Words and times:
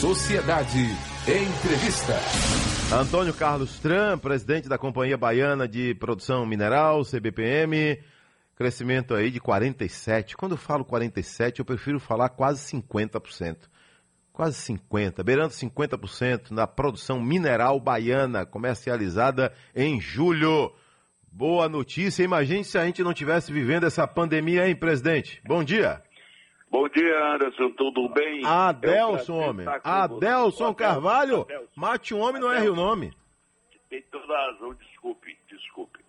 Sociedade 0.00 0.78
Entrevista. 1.26 2.14
Antônio 2.92 3.32
Carlos 3.32 3.78
Tran, 3.78 4.18
presidente 4.18 4.68
da 4.68 4.76
Companhia 4.76 5.16
Baiana 5.16 5.66
de 5.66 5.94
Produção 5.94 6.44
Mineral, 6.44 7.04
CBPM, 7.04 7.98
crescimento 8.54 9.14
aí 9.14 9.30
de 9.30 9.40
47. 9.40 10.36
Quando 10.36 10.52
eu 10.52 10.58
falo 10.58 10.84
47, 10.84 11.60
eu 11.60 11.64
prefiro 11.64 11.98
falar 11.98 12.28
quase 12.28 12.60
50%. 12.76 13.56
Quase 14.32 14.56
50, 14.56 15.22
beirando 15.22 15.52
50% 15.52 16.50
na 16.50 16.66
produção 16.66 17.20
mineral 17.20 17.78
baiana, 17.78 18.46
comercializada 18.46 19.52
em 19.74 20.00
julho. 20.00 20.72
Boa 21.30 21.68
notícia. 21.68 22.22
Imagine 22.22 22.64
se 22.64 22.78
a 22.78 22.84
gente 22.84 23.02
não 23.02 23.12
tivesse 23.12 23.52
vivendo 23.52 23.84
essa 23.84 24.06
pandemia, 24.06 24.68
hein, 24.68 24.74
presidente? 24.74 25.40
Bom 25.46 25.62
dia. 25.62 26.02
Bom 26.72 26.88
dia, 26.88 27.34
Anderson, 27.34 27.68
tudo 27.72 28.08
bem? 28.08 28.42
Adelson, 28.46 29.34
é 29.34 29.44
um 29.44 29.48
homem. 29.50 29.66
Adelson 29.84 30.72
Carvalho? 30.72 31.42
Adelson. 31.42 31.68
Mate 31.76 32.14
um 32.14 32.20
homem, 32.20 32.40
não 32.40 32.50
erre 32.50 32.70
o 32.70 32.74
nome. 32.74 33.12
Tem 33.90 34.00
toda 34.10 34.32
a 34.32 34.46
razão, 34.46 34.72
desculpe, 34.72 35.36
desculpe. 35.48 36.00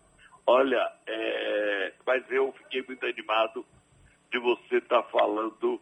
Olha, 0.48 0.90
é... 1.06 1.92
mas 2.08 2.24
eu 2.32 2.54
fiquei 2.54 2.82
muito 2.88 3.06
animado 3.06 3.66
de 4.32 4.40
você 4.40 4.78
estar 4.78 5.04
tá 5.04 5.10
falando 5.10 5.82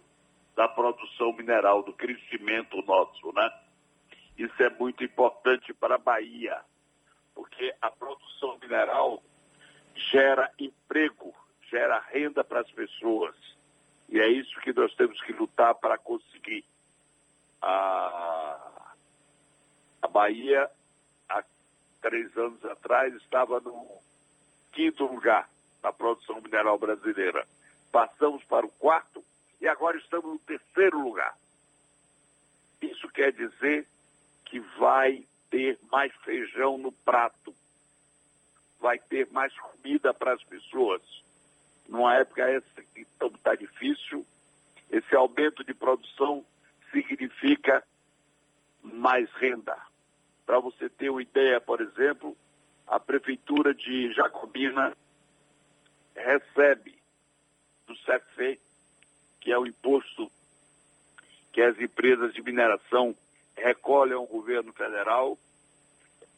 da 0.55 0.67
produção 0.67 1.31
mineral, 1.33 1.83
do 1.83 1.93
crescimento 1.93 2.81
nosso, 2.81 3.31
né? 3.33 3.51
Isso 4.35 4.63
é 4.63 4.69
muito 4.71 5.03
importante 5.03 5.75
para 5.75 5.93
a 5.93 5.99
Bahia, 5.99 6.59
porque 7.35 7.71
a 7.79 7.91
produção 7.91 8.57
mineral 8.59 9.21
gera 10.11 10.51
emprego, 10.57 11.35
gera 11.69 11.99
renda 12.11 12.43
para 12.43 12.61
as 12.61 12.71
pessoas 12.71 13.50
e 14.11 14.19
é 14.19 14.27
isso 14.27 14.59
que 14.59 14.73
nós 14.73 14.93
temos 14.95 15.19
que 15.21 15.31
lutar 15.31 15.73
para 15.75 15.97
conseguir. 15.97 16.65
A, 17.61 18.93
a 20.01 20.07
Bahia, 20.09 20.69
há 21.29 21.41
três 22.01 22.35
anos 22.37 22.63
atrás, 22.65 23.13
estava 23.15 23.61
no 23.61 23.87
quinto 24.73 25.05
lugar 25.05 25.49
na 25.81 25.93
produção 25.93 26.41
mineral 26.41 26.77
brasileira. 26.77 27.47
Passamos 27.89 28.43
para 28.43 28.65
o 28.65 28.71
quarto 28.71 29.23
e 29.61 29.67
agora 29.67 29.97
estamos 29.97 30.33
no 30.33 30.39
terceiro 30.39 31.01
lugar. 31.01 31.33
Isso 32.81 33.07
quer 33.09 33.31
dizer 33.31 33.87
que 34.43 34.59
vai 34.59 35.25
ter 35.49 35.79
mais 35.89 36.13
feijão 36.25 36.77
no 36.77 36.91
prato, 36.91 37.55
vai 38.79 38.99
ter 38.99 39.29
mais 39.31 39.57
comida 39.57 40.13
para 40.13 40.33
as 40.33 40.43
pessoas 40.43 41.01
numa 41.91 42.15
época 42.15 42.49
essa 42.49 42.81
que 42.95 43.05
está 43.35 43.53
difícil, 43.53 44.25
esse 44.89 45.13
aumento 45.13 45.61
de 45.61 45.73
produção 45.73 46.43
significa 46.89 47.83
mais 48.81 49.29
renda. 49.33 49.77
Para 50.45 50.59
você 50.59 50.89
ter 50.89 51.09
uma 51.09 51.21
ideia, 51.21 51.59
por 51.59 51.81
exemplo, 51.81 52.35
a 52.87 52.97
Prefeitura 52.97 53.73
de 53.73 54.11
Jacobina 54.13 54.95
recebe 56.15 56.97
do 57.85 57.93
CFE, 57.95 58.57
que 59.41 59.51
é 59.51 59.59
o 59.59 59.67
imposto 59.67 60.31
que 61.51 61.61
as 61.61 61.77
empresas 61.77 62.33
de 62.33 62.41
mineração 62.41 63.13
recolhem 63.57 64.13
ao 64.13 64.25
governo 64.25 64.71
federal, 64.71 65.37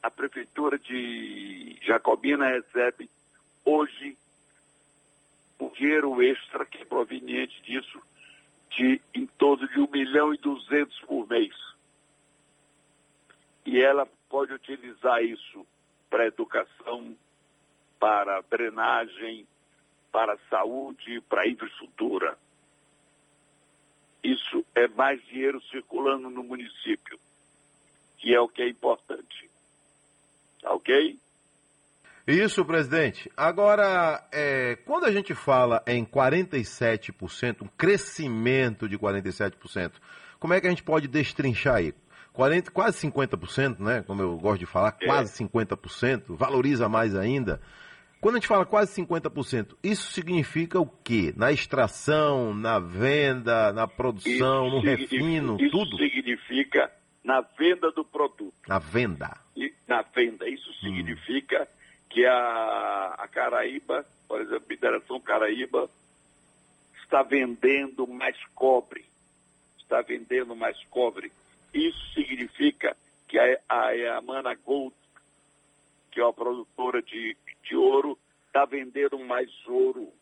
a 0.01 0.09
Prefeitura 0.09 0.79
de 0.79 1.77
Jacobina 1.83 2.47
recebe 2.47 3.07
hoje 3.63 4.17
o 5.59 5.69
dinheiro 5.69 6.21
extra 6.21 6.65
que 6.65 6.81
é 6.81 6.85
proveniente 6.85 7.61
disso 7.63 8.01
de 8.71 9.01
em 9.13 9.25
torno 9.25 9.67
de 9.67 9.79
1 9.79 9.87
milhão 9.91 10.33
e 10.33 10.37
200 10.37 10.99
por 11.01 11.27
mês. 11.27 11.55
E 13.65 13.79
ela 13.79 14.07
pode 14.27 14.53
utilizar 14.53 15.23
isso 15.23 15.65
para 16.09 16.27
educação, 16.27 17.15
para 17.99 18.41
drenagem, 18.41 19.47
para 20.11 20.37
saúde, 20.49 21.21
para 21.21 21.47
infraestrutura. 21.47 22.37
Isso 24.23 24.65
é 24.75 24.87
mais 24.87 25.23
dinheiro 25.25 25.61
circulando 25.63 26.29
no 26.29 26.43
município, 26.43 27.19
que 28.17 28.33
é 28.33 28.39
o 28.39 28.47
que 28.47 28.61
é 28.61 28.69
importante. 28.69 29.49
Tá 30.61 30.73
ok? 30.73 31.19
Isso, 32.25 32.63
presidente. 32.63 33.29
Agora, 33.35 34.25
é, 34.31 34.77
quando 34.85 35.05
a 35.05 35.11
gente 35.11 35.33
fala 35.33 35.83
em 35.85 36.05
47%, 36.05 37.63
um 37.63 37.67
crescimento 37.67 38.87
de 38.87 38.97
47%, 38.97 39.91
como 40.39 40.53
é 40.53 40.61
que 40.61 40.67
a 40.67 40.69
gente 40.69 40.83
pode 40.83 41.07
destrinchar 41.07 41.75
aí? 41.75 41.93
40, 42.31 42.71
quase 42.71 43.05
50%, 43.07 43.79
né? 43.79 44.03
Como 44.07 44.21
eu 44.21 44.37
gosto 44.37 44.59
de 44.59 44.65
falar, 44.65 44.95
é. 45.01 45.05
quase 45.05 45.43
50%, 45.43 46.35
valoriza 46.35 46.87
mais 46.87 47.13
ainda. 47.13 47.61
Quando 48.21 48.35
a 48.35 48.39
gente 48.39 48.47
fala 48.47 48.65
quase 48.65 49.01
50%, 49.01 49.75
isso 49.83 50.13
significa 50.13 50.79
o 50.79 50.87
quê? 50.87 51.33
Na 51.35 51.51
extração, 51.51 52.53
na 52.53 52.79
venda, 52.79 53.73
na 53.73 53.85
produção, 53.85 54.67
isso 54.67 54.75
no 54.77 54.81
refino, 54.81 55.57
isso 55.59 55.71
tudo? 55.71 56.01
Isso 56.01 56.15
significa 56.15 56.89
na 57.21 57.41
venda 57.41 57.91
do 57.91 58.05
produto. 58.05 58.53
Na 58.65 58.79
venda. 58.79 59.37
E, 59.57 59.73
na 59.85 60.01
venda. 60.03 60.47
Isso 60.47 60.69
hum. 60.69 60.95
significa 60.95 61.63
hum 61.63 61.82
que 62.13 62.27
a, 62.27 63.15
a 63.17 63.27
Caraíba, 63.27 64.05
por 64.27 64.39
exemplo, 64.39 64.67
Mineração 64.69 65.19
Caraíba, 65.19 65.89
está 67.03 67.23
vendendo 67.23 68.05
mais 68.05 68.37
cobre. 68.53 69.03
Está 69.79 69.99
vendendo 70.03 70.55
mais 70.55 70.77
cobre. 70.91 71.31
Isso 71.73 72.13
significa 72.13 72.95
que 73.27 73.39
a, 73.39 73.59
a, 73.67 74.17
a 74.17 74.21
Mana 74.21 74.53
Gold, 74.53 74.93
que 76.11 76.19
é 76.19 76.23
uma 76.23 76.31
produtora 76.31 77.01
de, 77.01 77.35
de 77.63 77.75
ouro, 77.75 78.17
está 78.45 78.63
vendendo 78.63 79.17
mais 79.17 79.49
ouro. 79.67 80.13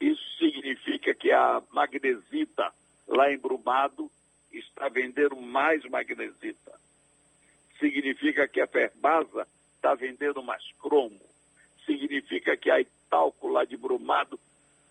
Isso 0.00 0.22
significa 0.38 1.14
que 1.14 1.30
a 1.30 1.62
magnesita, 1.70 2.72
lá 3.06 3.30
em 3.30 3.38
Brumado, 3.38 4.10
está 4.52 4.88
vendendo 4.88 5.36
mais 5.36 5.84
magnesita. 5.84 6.72
Significa 7.78 8.48
que 8.48 8.60
a 8.60 8.66
Ferbasa 8.66 9.46
está 9.86 9.94
vendendo 9.94 10.42
mais 10.42 10.62
cromo. 10.80 11.20
Significa 11.84 12.56
que 12.56 12.68
a 12.68 12.80
Italco 12.80 13.46
lá 13.46 13.64
de 13.64 13.76
Brumado, 13.76 14.38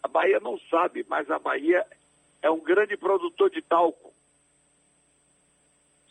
a 0.02 0.08
Bahia 0.08 0.40
não 0.40 0.58
sabe, 0.70 1.06
mas 1.10 1.30
a 1.30 1.38
Bahia 1.38 1.86
é 2.42 2.50
um 2.50 2.62
grande 2.62 2.96
produtor 2.96 3.50
de 3.50 3.62
talco. 3.62 4.14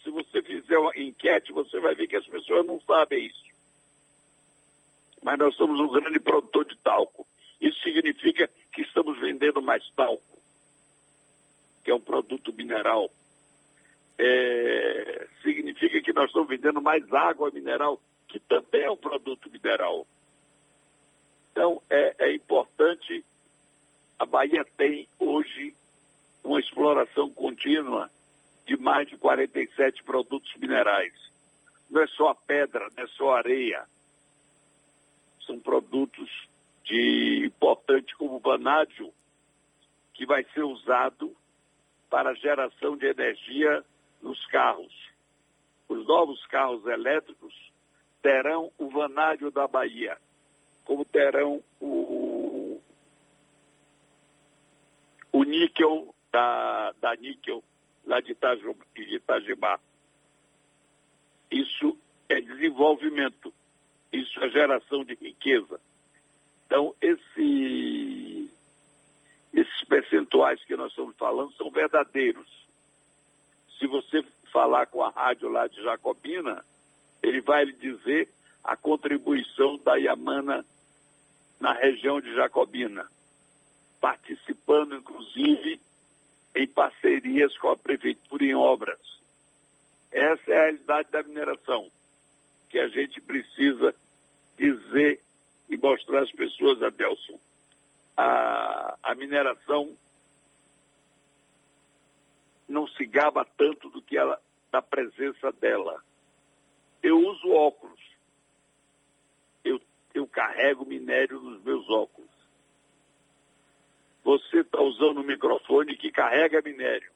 Se 0.02 0.10
você 0.10 0.42
fizer 0.42 0.76
uma 0.76 0.92
enquete, 0.98 1.50
você 1.50 1.80
vai 1.80 1.94
ver 1.94 2.06
que 2.06 2.16
as 2.16 2.26
pessoas 2.26 2.66
não 2.66 2.78
sabem 2.82 3.24
isso. 3.24 3.44
Mas 5.22 5.38
nós 5.38 5.56
somos 5.56 5.80
um 5.80 5.88
grande 5.88 6.20
produtor 6.20 6.66
de 6.66 6.76
talco. 6.76 7.26
Isso 7.58 7.80
significa 7.82 8.50
que 8.70 8.82
estamos 8.82 9.18
vendendo 9.18 9.62
mais 9.62 9.82
talco, 9.92 10.38
que 11.82 11.90
é 11.90 11.94
um 11.94 12.00
produto 12.00 12.52
mineral. 12.52 13.10
É, 14.18 15.26
significa 15.42 16.02
que 16.02 16.12
nós 16.12 16.26
estamos 16.26 16.48
vendendo 16.48 16.82
mais 16.82 17.10
água 17.14 17.50
mineral, 17.50 17.98
que 18.34 18.40
também 18.40 18.82
é 18.82 18.90
um 18.90 18.96
produto 18.96 19.48
mineral. 19.48 20.04
Então, 21.52 21.80
é, 21.88 22.16
é 22.18 22.34
importante. 22.34 23.24
A 24.18 24.26
Bahia 24.26 24.64
tem 24.76 25.06
hoje 25.20 25.72
uma 26.42 26.58
exploração 26.58 27.30
contínua 27.30 28.10
de 28.66 28.76
mais 28.76 29.06
de 29.06 29.16
47 29.16 30.02
produtos 30.02 30.52
minerais. 30.56 31.12
Não 31.88 32.02
é 32.02 32.08
só 32.08 32.30
a 32.30 32.34
pedra, 32.34 32.88
não 32.96 33.04
é 33.04 33.06
só 33.06 33.34
a 33.34 33.38
areia. 33.38 33.86
São 35.46 35.60
produtos 35.60 36.28
de 36.82 37.46
importante 37.46 38.16
como 38.16 38.34
o 38.34 38.40
vanádio, 38.40 39.14
que 40.12 40.26
vai 40.26 40.42
ser 40.52 40.64
usado 40.64 41.36
para 42.10 42.34
geração 42.34 42.96
de 42.96 43.06
energia 43.06 43.84
nos 44.20 44.44
carros. 44.46 44.92
Os 45.88 46.04
novos 46.04 46.44
carros 46.46 46.84
elétricos 46.84 47.54
terão 48.24 48.72
o 48.78 48.88
vanádio 48.88 49.50
da 49.50 49.68
Bahia, 49.68 50.16
como 50.82 51.04
terão 51.04 51.62
o, 51.78 52.80
o 55.30 55.44
níquel 55.44 56.14
da, 56.32 56.92
da 56.92 57.14
níquel 57.16 57.62
lá 58.06 58.22
de, 58.22 58.34
Itajubá. 58.96 59.78
Isso 61.50 61.98
é 62.26 62.40
desenvolvimento, 62.40 63.52
isso 64.10 64.42
é 64.42 64.48
geração 64.48 65.04
de 65.04 65.14
riqueza. 65.16 65.78
Então, 66.64 66.94
esse, 67.02 68.50
esses 69.52 69.84
percentuais 69.84 70.64
que 70.64 70.74
nós 70.76 70.92
estamos 70.92 71.14
falando 71.18 71.52
são 71.56 71.70
verdadeiros. 71.70 72.48
Se 73.78 73.86
você 73.86 74.24
falar 74.50 74.86
com 74.86 75.02
a 75.02 75.10
rádio 75.10 75.50
lá 75.50 75.66
de 75.66 75.82
Jacobina, 75.82 76.64
ele 77.24 77.40
vai 77.40 77.64
lhe 77.64 77.72
dizer 77.72 78.28
a 78.62 78.76
contribuição 78.76 79.78
da 79.78 79.96
Yamana 79.96 80.64
na 81.58 81.72
região 81.72 82.20
de 82.20 82.34
Jacobina, 82.34 83.08
participando, 84.00 84.96
inclusive, 84.96 85.80
em 86.54 86.66
parcerias 86.66 87.56
com 87.58 87.70
a 87.70 87.76
prefeitura 87.76 88.44
em 88.44 88.54
obras. 88.54 89.00
Essa 90.12 90.50
é 90.50 90.56
a 90.56 90.62
realidade 90.64 91.10
da 91.10 91.22
mineração, 91.22 91.90
que 92.68 92.78
a 92.78 92.88
gente 92.88 93.20
precisa 93.20 93.94
dizer 94.56 95.20
e 95.68 95.76
mostrar 95.76 96.22
às 96.22 96.30
pessoas, 96.30 96.82
Adelson. 96.82 97.38
A, 98.16 98.96
a 99.02 99.14
mineração 99.14 99.96
não 102.68 102.86
se 102.86 103.04
gaba 103.06 103.44
tanto 103.56 103.88
do 103.90 104.00
que 104.00 104.16
ela, 104.16 104.40
da 104.70 104.80
presença 104.82 105.50
dela. 105.52 106.02
Uso 107.44 107.52
óculos. 107.52 108.00
Eu, 109.62 109.80
eu 110.14 110.26
carrego 110.26 110.86
minério 110.86 111.38
nos 111.40 111.62
meus 111.62 111.88
óculos. 111.90 112.30
Você 114.24 114.60
está 114.60 114.80
usando 114.80 115.20
um 115.20 115.24
microfone 115.24 115.96
que 115.96 116.10
carrega 116.10 116.62
minério. 116.62 117.12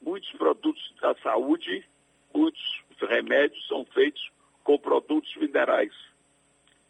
Muitos 0.00 0.30
produtos 0.32 0.94
da 1.00 1.14
saúde, 1.16 1.86
muitos 2.34 2.82
remédios 3.00 3.66
são 3.68 3.84
feitos 3.84 4.30
com 4.64 4.78
produtos 4.78 5.34
minerais. 5.36 5.92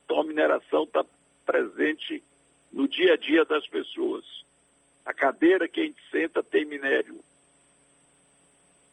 Então 0.04 0.20
a 0.20 0.24
mineração 0.24 0.84
está 0.84 1.04
presente 1.44 2.22
no 2.72 2.86
dia 2.86 3.14
a 3.14 3.16
dia 3.16 3.44
das 3.44 3.66
pessoas. 3.66 4.24
A 5.04 5.12
cadeira 5.12 5.68
que 5.68 5.80
a 5.80 5.84
gente 5.84 6.00
senta 6.10 6.42
tem 6.42 6.64
minério. 6.64 7.20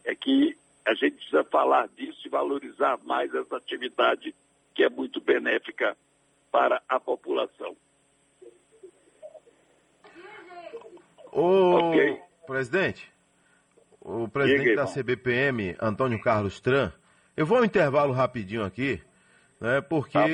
É 0.03 0.15
que 0.15 0.57
a 0.89 0.94
gente 0.95 1.18
precisa 1.18 1.44
falar 1.44 1.88
disso 1.89 2.19
e 2.25 2.30
valorizar 2.30 2.97
mais 3.03 3.33
essa 3.36 3.57
atividade 3.57 4.33
que 4.74 4.83
é 4.83 4.89
muito 4.89 5.21
benéfica 5.21 5.95
para 6.51 6.81
a 6.89 7.00
população. 7.00 7.77
Ô, 11.31 11.89
okay. 11.89 12.19
presidente, 12.47 13.12
o 14.01 14.27
presidente 14.27 14.75
da 14.75 14.88
CBPM, 14.88 15.75
Antônio 15.80 16.19
Carlos 16.19 16.59
Tran, 16.59 16.92
eu 17.38 17.45
vou 17.45 17.59
um 17.59 17.65
intervalo 17.65 18.12
rapidinho 18.12 18.63
aqui, 18.63 19.00
né, 19.62 19.81
porque... 19.81 20.13
Tá 20.13 20.25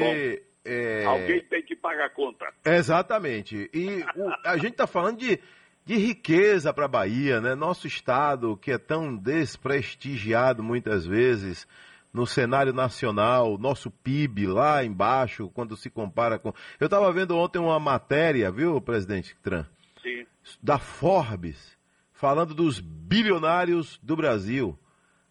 é... 0.68 1.04
Alguém 1.04 1.44
tem 1.44 1.62
que 1.63 1.75
pagar 1.75 2.06
a 2.06 2.10
conta. 2.10 2.46
Exatamente. 2.66 3.69
E 3.74 4.04
o, 4.16 4.48
a 4.48 4.56
gente 4.56 4.72
está 4.72 4.88
falando 4.88 5.18
de, 5.18 5.40
de 5.86 5.96
riqueza 5.96 6.74
para 6.74 6.86
a 6.86 6.90
Bahia, 6.90 7.40
né? 7.40 7.54
Nosso 7.54 7.86
estado, 7.86 8.58
que 8.58 8.72
é 8.72 8.78
tão 8.78 9.16
desprestigiado 9.16 10.64
muitas 10.64 11.06
vezes 11.06 11.68
no 12.12 12.26
cenário 12.26 12.74
nacional, 12.74 13.58
nosso 13.58 13.92
PIB 13.92 14.48
lá 14.48 14.84
embaixo, 14.84 15.50
quando 15.54 15.78
se 15.78 15.90
compara 15.90 16.40
com. 16.40 16.54
Eu 16.80 16.86
estava 16.86 17.12
vendo 17.12 17.38
ontem 17.38 17.60
uma 17.60 17.80
matéria, 17.80 18.50
viu, 18.52 18.82
presidente 18.82 19.36
Tran? 19.44 19.66
Sim. 20.02 20.26
Da 20.64 20.80
Forbes, 20.80 21.78
falando 22.14 22.56
dos 22.56 22.80
bilionários 22.80 24.00
do 24.02 24.16
Brasil. 24.16 24.78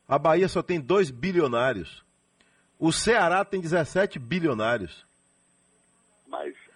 A 0.07 0.19
Bahia 0.19 0.47
só 0.47 0.63
tem 0.63 0.79
dois 0.79 1.11
bilionários. 1.11 2.05
O 2.79 2.93
Ceará 2.93 3.45
tem 3.45 3.61
17 3.61 4.19
bilionários. 4.19 5.07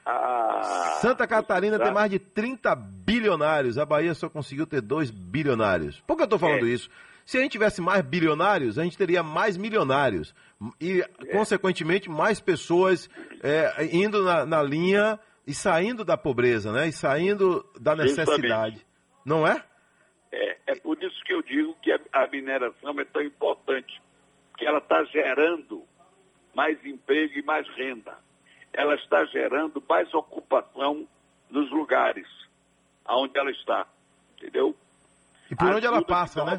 Mas 0.09 0.67
a. 0.67 0.99
Santa 1.01 1.27
Catarina 1.27 1.79
tem 1.79 1.93
mais 1.93 2.11
de 2.11 2.19
30 2.19 2.75
bilionários. 2.75 3.79
A 3.79 3.85
Bahia 3.85 4.15
só 4.15 4.29
conseguiu 4.29 4.67
ter 4.67 4.81
2 4.81 5.11
bilionários. 5.11 6.01
Por 6.01 6.17
que 6.17 6.23
eu 6.23 6.25
estou 6.25 6.39
falando 6.39 6.67
é. 6.67 6.71
isso? 6.71 6.91
Se 7.25 7.37
a 7.37 7.43
gente 7.43 7.53
tivesse 7.53 7.83
mais 7.83 8.03
bilionários, 8.03 8.79
a 8.79 8.85
gente 8.85 8.97
teria 8.97 9.23
mais 9.23 9.57
milionários. 9.57 10.35
E, 10.81 11.03
é. 11.03 11.27
consequentemente, 11.27 12.09
mais 12.09 12.41
pessoas 12.41 13.09
é, 13.43 13.87
indo 13.93 14.25
na, 14.25 14.47
na, 14.47 14.63
linha 14.63 15.21
e 15.47 15.53
saindo 15.53 16.05
da 16.05 16.17
pobreza, 16.17 16.73
né? 16.73 16.89
E 16.89 16.93
saindo 16.93 17.65
da 17.79 17.95
necessidade. 17.95 18.41
Justamente. 18.41 18.87
Não 19.27 19.47
é? 19.47 19.63
é? 20.33 20.57
É 20.69 20.75
por 20.77 20.97
isso 21.03 21.23
que 21.25 21.35
eu 21.35 21.43
digo 21.43 21.77
que 21.83 21.93
a, 21.93 22.01
a 22.13 22.27
mineração 22.29 22.99
é 22.99 23.05
tão 23.05 23.23
importante. 23.23 24.01
Que 24.57 24.67
ela 24.67 24.79
está 24.79 25.05
gerando 25.05 25.85
mais 26.55 26.83
emprego 26.85 27.39
e 27.39 27.43
mais 27.43 27.69
renda 27.77 28.17
ela 28.73 28.95
está 28.95 29.25
gerando 29.27 29.83
mais 29.89 30.13
ocupação 30.15 31.07
nos 31.51 31.71
lugares 31.71 32.27
onde 33.09 33.39
ela 33.39 33.51
está, 33.51 33.87
entendeu? 34.37 34.77
E 35.51 35.57
por 35.57 35.75
onde 35.75 35.87
ela 35.87 36.05
passa, 36.05 36.45
né? 36.45 36.59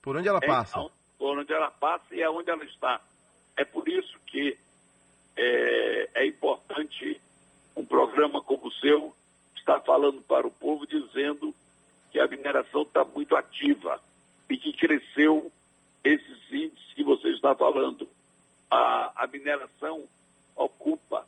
Por 0.00 0.16
onde 0.16 0.28
ela 0.28 0.40
é, 0.42 0.46
passa. 0.46 0.90
Por 1.18 1.38
onde 1.38 1.52
ela 1.52 1.70
passa 1.70 2.14
e 2.14 2.22
é 2.22 2.30
onde 2.30 2.50
ela 2.50 2.64
está. 2.64 3.00
É 3.56 3.64
por 3.64 3.86
isso 3.88 4.18
que 4.26 4.56
é, 5.36 6.08
é 6.14 6.26
importante 6.26 7.20
um 7.76 7.84
programa 7.84 8.42
como 8.42 8.68
o 8.68 8.72
seu 8.72 9.14
estar 9.56 9.80
falando 9.80 10.22
para 10.22 10.46
o 10.46 10.50
povo 10.50 10.86
dizendo 10.86 11.54
que 12.10 12.18
a 12.18 12.26
mineração 12.26 12.82
está 12.82 13.04
muito 13.04 13.36
ativa 13.36 14.00
e 14.48 14.56
que 14.56 14.72
cresceu 14.72 15.52
esses 16.02 16.52
índices 16.52 16.94
que 16.94 17.04
você 17.04 17.28
está 17.28 17.54
falando. 17.54 18.08
A, 18.70 19.24
a 19.24 19.26
mineração 19.26 20.04
ocupa 20.56 21.19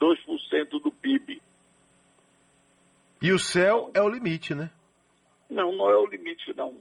2% 0.00 0.82
do 0.82 0.90
PIB. 0.90 1.42
E 3.22 3.32
o 3.32 3.38
céu 3.38 3.90
é 3.92 4.00
o 4.00 4.08
limite, 4.08 4.54
né? 4.54 4.70
Não, 5.48 5.72
não 5.72 5.90
é 5.90 5.96
o 5.96 6.06
limite, 6.06 6.54
não. 6.56 6.74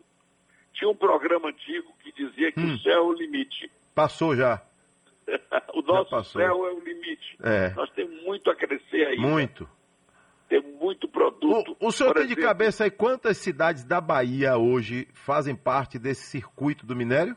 Tinha 0.74 0.89
um 0.89 0.95
programa 0.95 1.50
antigo 1.50 1.94
que 2.01 2.12
dizia 2.13 2.51
que 2.51 2.60
hum. 2.62 2.75
o 2.75 2.80
céu 2.80 2.94
é 2.94 3.01
o 3.01 3.13
limite. 3.13 3.69
Passou 3.94 4.36
já. 4.36 4.62
o 5.74 5.81
nosso 5.81 6.24
céu 6.31 6.66
é 6.66 6.71
o 6.71 6.80
limite. 6.80 7.38
É. 7.44 7.74
Nós 7.74 7.92
temos 7.92 8.24
muito 8.24 8.50
a 8.50 8.56
crescer 8.56 9.07
aí. 9.07 9.18
Muito. 9.18 9.68
Tem 10.48 10.62
muito 10.62 11.07
produto. 11.07 11.75
O, 11.80 11.88
o 11.88 11.92
senhor 11.92 12.13
tem 12.13 12.24
exemplo, 12.24 12.42
de 12.42 12.48
cabeça 12.48 12.83
aí 12.86 12.92
quantas 12.92 13.38
cidades 13.38 13.83
da 13.83 14.00
Bahia 14.00 14.57
hoje 14.57 15.07
fazem 15.13 15.56
parte 15.56 16.00
desse 16.00 16.24
circuito 16.24 16.86
do 16.86 16.95
minério? 16.95 17.36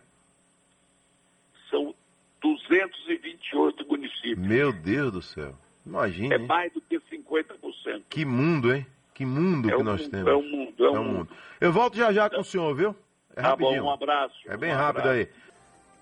São 1.68 1.94
228 2.40 3.86
municípios. 3.86 4.38
Meu 4.38 4.72
Deus 4.72 5.12
do 5.12 5.20
céu. 5.22 5.58
Imagina. 5.84 6.34
É 6.34 6.38
mais 6.38 6.72
do 6.72 6.80
que 6.80 6.98
50%. 6.98 8.02
Que 8.08 8.24
mundo, 8.24 8.74
hein? 8.74 8.86
Que 9.14 9.26
mundo 9.26 9.70
é 9.70 9.76
que 9.76 9.82
nós 9.82 10.00
mundo, 10.02 10.10
temos. 10.10 10.28
É 10.28 10.34
um 10.34 10.42
mundo, 10.42 10.86
é 10.86 10.90
um, 10.90 10.96
é 10.96 11.00
um 11.00 11.04
mundo. 11.04 11.16
mundo. 11.18 11.28
Eu 11.60 11.72
volto 11.72 11.96
já 11.96 12.12
já 12.12 12.30
com 12.30 12.40
o 12.40 12.44
senhor, 12.44 12.74
viu? 12.74 12.96
É 13.36 13.42
tá 13.42 13.48
rapidinho. 13.50 13.82
Bom, 13.82 13.88
um 13.88 13.92
abraço. 13.92 14.34
É 14.46 14.56
bem 14.56 14.72
um 14.72 14.76
rápido 14.76 15.08
abraço. 15.08 15.18
aí. 15.18 15.28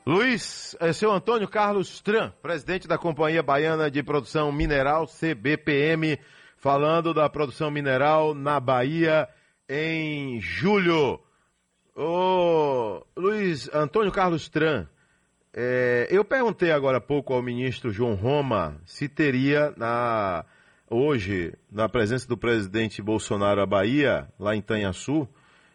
Luiz, 0.07 0.77
é 0.81 0.93
seu 0.93 1.13
Antônio 1.13 1.47
Carlos 1.47 2.01
Tran, 2.01 2.33
presidente 2.43 2.89
da 2.89 2.97
Companhia 2.97 3.43
Baiana 3.43 3.91
de 3.91 4.03
Produção 4.03 4.51
Mineral, 4.51 5.07
CBPM, 5.07 6.19
falando 6.57 7.13
da 7.13 7.29
produção 7.29 7.71
mineral 7.71 8.35
na 8.35 8.59
Bahia 8.59 9.29
em 9.69 10.41
julho. 10.41 11.21
Ô, 11.95 13.05
Luiz 13.17 13.73
Antônio 13.75 14.11
Carlos 14.11 14.49
Tran, 14.49 14.89
é, 15.53 16.07
eu 16.11 16.25
perguntei 16.25 16.71
agora 16.71 16.99
há 16.99 17.01
pouco 17.01 17.33
ao 17.33 17.43
ministro 17.43 17.91
João 17.91 18.15
Roma 18.15 18.81
se 18.85 19.09
teria 19.09 19.75
na, 19.77 20.45
hoje, 20.89 21.55
na 21.71 21.89
presença 21.89 22.29
do 22.29 22.37
presidente 22.37 23.03
Bolsonaro 23.03 23.61
à 23.61 23.67
Bahia, 23.67 24.29
lá 24.39 24.55
em 24.55 24.61
Tanhaçu, 24.63 25.29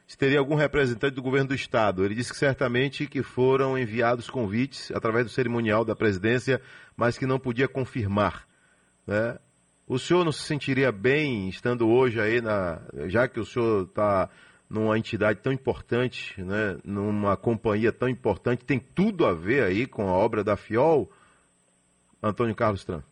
se 0.07 0.17
teria 0.17 0.39
algum 0.39 0.55
representante 0.55 1.15
do 1.15 1.21
governo 1.21 1.49
do 1.49 1.55
estado. 1.55 2.05
Ele 2.05 2.15
disse 2.15 2.31
que 2.31 2.37
certamente 2.37 3.07
que 3.07 3.21
foram 3.21 3.77
enviados 3.77 4.29
convites 4.29 4.91
através 4.91 5.25
do 5.25 5.31
cerimonial 5.31 5.83
da 5.83 5.95
presidência, 5.95 6.61
mas 6.95 7.17
que 7.17 7.25
não 7.25 7.39
podia 7.39 7.67
confirmar. 7.67 8.47
Né? 9.05 9.37
O 9.87 9.99
senhor 9.99 10.23
não 10.23 10.31
se 10.31 10.43
sentiria 10.43 10.91
bem 10.91 11.49
estando 11.49 11.87
hoje 11.87 12.19
aí 12.19 12.39
na, 12.39 12.81
já 13.07 13.27
que 13.27 13.39
o 13.39 13.45
senhor 13.45 13.83
está 13.83 14.29
numa 14.69 14.97
entidade 14.97 15.39
tão 15.41 15.51
importante, 15.51 16.41
né, 16.41 16.77
numa 16.83 17.37
companhia 17.37 17.91
tão 17.91 18.09
importante, 18.09 18.65
tem 18.65 18.79
tudo 18.79 19.25
a 19.25 19.33
ver 19.33 19.63
aí 19.63 19.85
com 19.85 20.07
a 20.09 20.13
obra 20.13 20.43
da 20.43 20.57
FIOL, 20.57 21.11
Antônio 22.21 22.55
Carlos 22.55 22.83
Tran? 22.83 23.03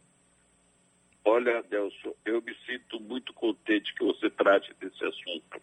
Olha, 1.25 1.59
Adelson, 1.59 2.13
eu 2.25 2.41
me 2.41 2.53
sinto 2.65 2.99
muito 2.99 3.33
contente 3.33 3.93
que 3.95 4.03
você 4.03 4.29
trate 4.29 4.73
desse 4.79 5.03
assunto. 5.05 5.61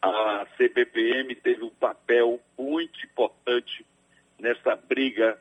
A 0.00 0.46
CBPM 0.56 1.34
teve 1.36 1.64
um 1.64 1.70
papel 1.70 2.40
muito 2.58 3.04
importante 3.04 3.84
nessa 4.38 4.76
briga 4.76 5.38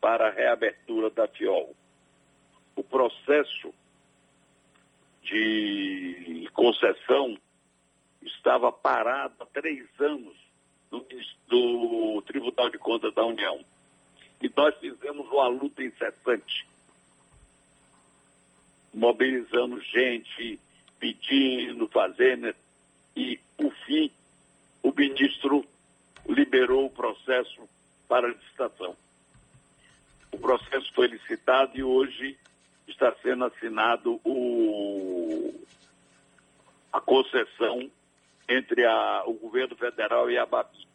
para 0.00 0.28
a 0.28 0.30
reabertura 0.30 1.10
da 1.10 1.26
FIOL. 1.28 1.74
O 2.76 2.82
processo 2.82 3.72
de 5.22 6.48
concessão 6.52 7.36
estava 8.28 8.70
parado 8.70 9.34
há 9.40 9.46
três 9.46 9.86
anos 9.98 10.36
do, 10.90 11.04
do 11.48 12.22
Tribunal 12.22 12.70
de 12.70 12.78
Contas 12.78 13.14
da 13.14 13.24
União. 13.24 13.64
E 14.40 14.50
nós 14.56 14.74
fizemos 14.78 15.26
uma 15.28 15.48
luta 15.48 15.82
incessante, 15.82 16.66
mobilizando 18.94 19.80
gente, 19.80 20.58
pedindo, 20.98 21.88
fazendo, 21.88 22.54
e, 23.16 23.38
por 23.56 23.72
fim, 23.84 24.10
o 24.82 24.92
ministro 24.92 25.64
liberou 26.28 26.86
o 26.86 26.90
processo 26.90 27.68
para 28.06 28.28
licitação. 28.28 28.96
O 30.30 30.38
processo 30.38 30.92
foi 30.94 31.08
licitado 31.08 31.76
e 31.76 31.82
hoje 31.82 32.38
está 32.86 33.12
sendo 33.22 33.44
assinado 33.44 34.20
o 34.24 35.54
a 36.92 37.00
concessão 37.00 37.90
entre 38.48 38.84
a, 38.84 39.24
o 39.26 39.34
governo 39.34 39.76
federal 39.76 40.30
e 40.30 40.38
a 40.38 40.46
Babi. 40.46 40.86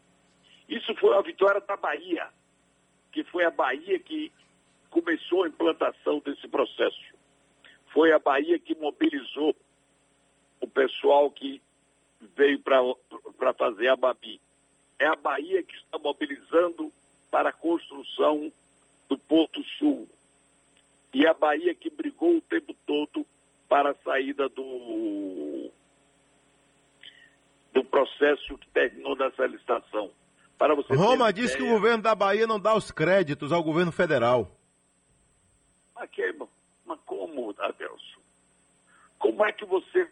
Isso 0.68 0.96
foi 0.96 1.12
uma 1.12 1.22
vitória 1.22 1.62
da 1.62 1.78
Bahia, 1.78 2.28
que 3.12 3.24
foi 3.26 3.46
a 3.46 3.52
Bahia 3.52 4.00
que 4.00 4.32
começou 4.90 5.44
a 5.44 5.48
implantação 5.48 6.20
desse 6.20 6.48
processo. 6.48 7.14
Foi 7.94 8.12
a 8.12 8.20
Bahia 8.20 8.58
que 8.58 8.74
mobilizou 8.76 9.56
o 10.60 10.68
pessoal 10.68 11.30
que 11.30 11.62
veio 12.36 12.60
para 12.60 13.54
fazer 13.54 13.90
a 13.90 13.96
Babi. 13.96 14.42
É 14.98 15.06
a 15.06 15.16
Bahia 15.16 15.62
que 15.62 15.76
está 15.76 16.00
mobilizando 16.00 16.92
para 17.30 17.50
a 17.50 17.54
construção 17.54 18.52
do 19.10 19.18
Porto 19.18 19.64
Sul. 19.78 20.08
E 21.14 21.26
é 21.26 21.30
a 21.30 21.34
Bahia 21.34 21.76
que 21.76 21.90
brigou 21.90 22.38
o 22.38 22.42
tempo 22.42 22.74
todo 22.86 23.26
para 23.68 23.92
a 23.92 23.96
saída 23.96 24.50
do, 24.50 25.72
do 27.74 27.84
processo 27.84 28.58
que 28.58 28.70
terminou 28.70 29.16
nessa 29.16 29.46
licitação. 29.46 30.12
Para 30.58 30.76
você 30.76 30.94
Roma 30.96 31.34
disse 31.34 31.56
ideia... 31.56 31.58
que 31.58 31.64
o 31.64 31.76
governo 31.76 32.04
da 32.04 32.16
Bahia 32.16 32.48
não 32.48 32.60
dá 32.60 32.76
os 32.76 32.92
créditos 32.92 33.52
ao 33.52 33.64
governo 33.64 33.92
federal. 33.92 34.50
Mas, 35.96 36.10
que, 36.12 36.34
mas 36.86 37.00
como, 37.06 37.54
Adelson? 37.58 38.22
Como 39.18 39.46
é 39.46 39.52
que 39.52 39.66
você 39.66 40.08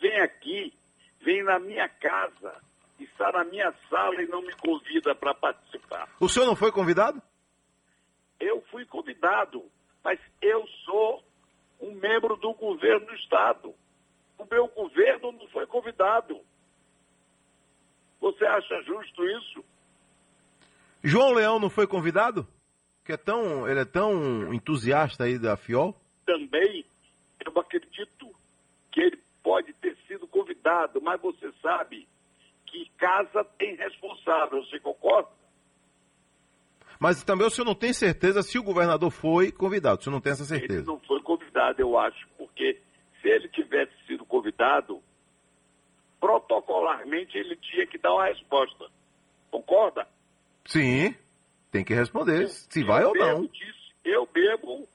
vem 0.00 0.20
aqui, 0.20 0.72
vem 1.20 1.42
na 1.44 1.58
minha 1.58 1.88
casa, 1.88 2.54
está 2.98 3.30
na 3.32 3.44
minha 3.44 3.72
sala 3.88 4.22
e 4.22 4.26
não 4.26 4.40
me 4.40 4.54
convida 4.54 5.14
para 5.14 5.34
participar? 5.34 6.08
O 6.18 6.28
senhor 6.28 6.46
não 6.46 6.56
foi 6.56 6.72
convidado? 6.72 7.20
Eu 8.38 8.62
fui 8.70 8.86
convidado, 8.86 9.62
mas 10.02 10.18
eu 10.40 10.66
sou 10.84 11.22
um 11.80 11.94
membro 11.94 12.36
do 12.36 12.54
governo 12.54 13.06
do 13.06 13.14
Estado. 13.14 13.74
O 14.38 14.46
meu 14.50 14.66
governo 14.68 15.32
não 15.32 15.46
foi 15.48 15.66
convidado. 15.66 16.40
Você 18.20 18.44
acha 18.44 18.82
justo 18.82 19.24
isso? 19.24 19.64
João 21.02 21.32
Leão 21.32 21.58
não 21.58 21.70
foi 21.70 21.86
convidado? 21.86 22.46
Que 23.04 23.12
é 23.12 23.16
tão, 23.16 23.66
ele 23.68 23.80
é 23.80 23.84
tão 23.84 24.52
entusiasta 24.52 25.24
aí 25.24 25.38
da 25.38 25.56
FIOL? 25.56 25.96
Também, 26.26 26.84
eu 27.44 27.60
acredito 27.60 28.30
que 28.92 29.00
ele 29.00 29.18
pode 29.42 29.72
ter 29.74 29.96
sido 30.06 30.26
convidado, 30.28 31.00
mas 31.00 31.20
você 31.20 31.50
sabe 31.62 32.06
que 32.66 32.90
casa 32.98 33.42
tem 33.58 33.74
responsável, 33.74 34.62
você 34.64 34.78
concorda? 34.78 35.30
Mas 37.00 37.24
também 37.24 37.46
o 37.46 37.50
senhor 37.50 37.64
não 37.64 37.74
tem 37.74 37.94
certeza 37.94 38.42
se 38.42 38.58
o 38.58 38.62
governador 38.62 39.10
foi 39.10 39.50
convidado, 39.50 40.00
o 40.00 40.04
senhor 40.04 40.12
não 40.12 40.20
tem 40.20 40.32
essa 40.32 40.44
certeza? 40.44 40.80
Ele 40.80 40.86
não 40.86 41.00
foi 41.00 41.20
convidado, 41.22 41.80
eu 41.80 41.98
acho, 41.98 42.28
porque 42.36 42.78
se 43.20 43.28
ele 43.28 43.48
tivesse 43.48 43.92
sido 44.06 44.24
convidado, 44.26 45.02
protocolarmente 46.30 47.36
ele 47.36 47.56
tinha 47.56 47.86
que 47.86 47.98
dar 47.98 48.12
uma 48.12 48.26
resposta. 48.26 48.86
Concorda? 49.50 50.06
Sim, 50.64 51.14
tem 51.72 51.84
que 51.84 51.94
responder, 51.94 52.42
eu, 52.42 52.48
se 52.48 52.84
vai 52.84 53.04
ou 53.04 53.14
não. 53.14 53.46
Disse, 53.46 53.92
eu 54.04 54.28
mesmo 54.32 54.88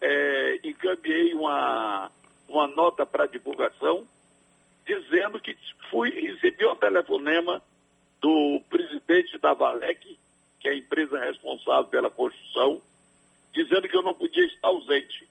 é, 0.00 0.60
encaminhei 0.62 1.34
uma, 1.34 2.10
uma 2.48 2.68
nota 2.68 3.04
para 3.04 3.26
divulgação 3.26 4.06
dizendo 4.86 5.40
que 5.40 5.56
fui 5.90 6.10
recebi 6.10 6.64
um 6.66 6.76
telefonema 6.76 7.62
do 8.20 8.62
presidente 8.70 9.36
da 9.38 9.52
Valec, 9.52 10.18
que 10.60 10.68
é 10.68 10.72
a 10.72 10.76
empresa 10.76 11.18
responsável 11.18 11.84
pela 11.84 12.10
construção, 12.10 12.80
dizendo 13.52 13.88
que 13.88 13.96
eu 13.96 14.02
não 14.02 14.14
podia 14.14 14.44
estar 14.46 14.68
ausente. 14.68 15.28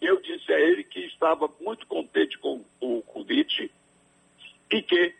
Eu 0.00 0.20
disse 0.20 0.52
a 0.52 0.60
ele 0.60 0.84
que 0.84 1.00
estava 1.06 1.48
muito 1.60 1.86
contente 1.86 2.38
com 2.38 2.62
o 2.80 3.02
convite 3.02 3.70
e 4.70 4.82
que 4.82 5.14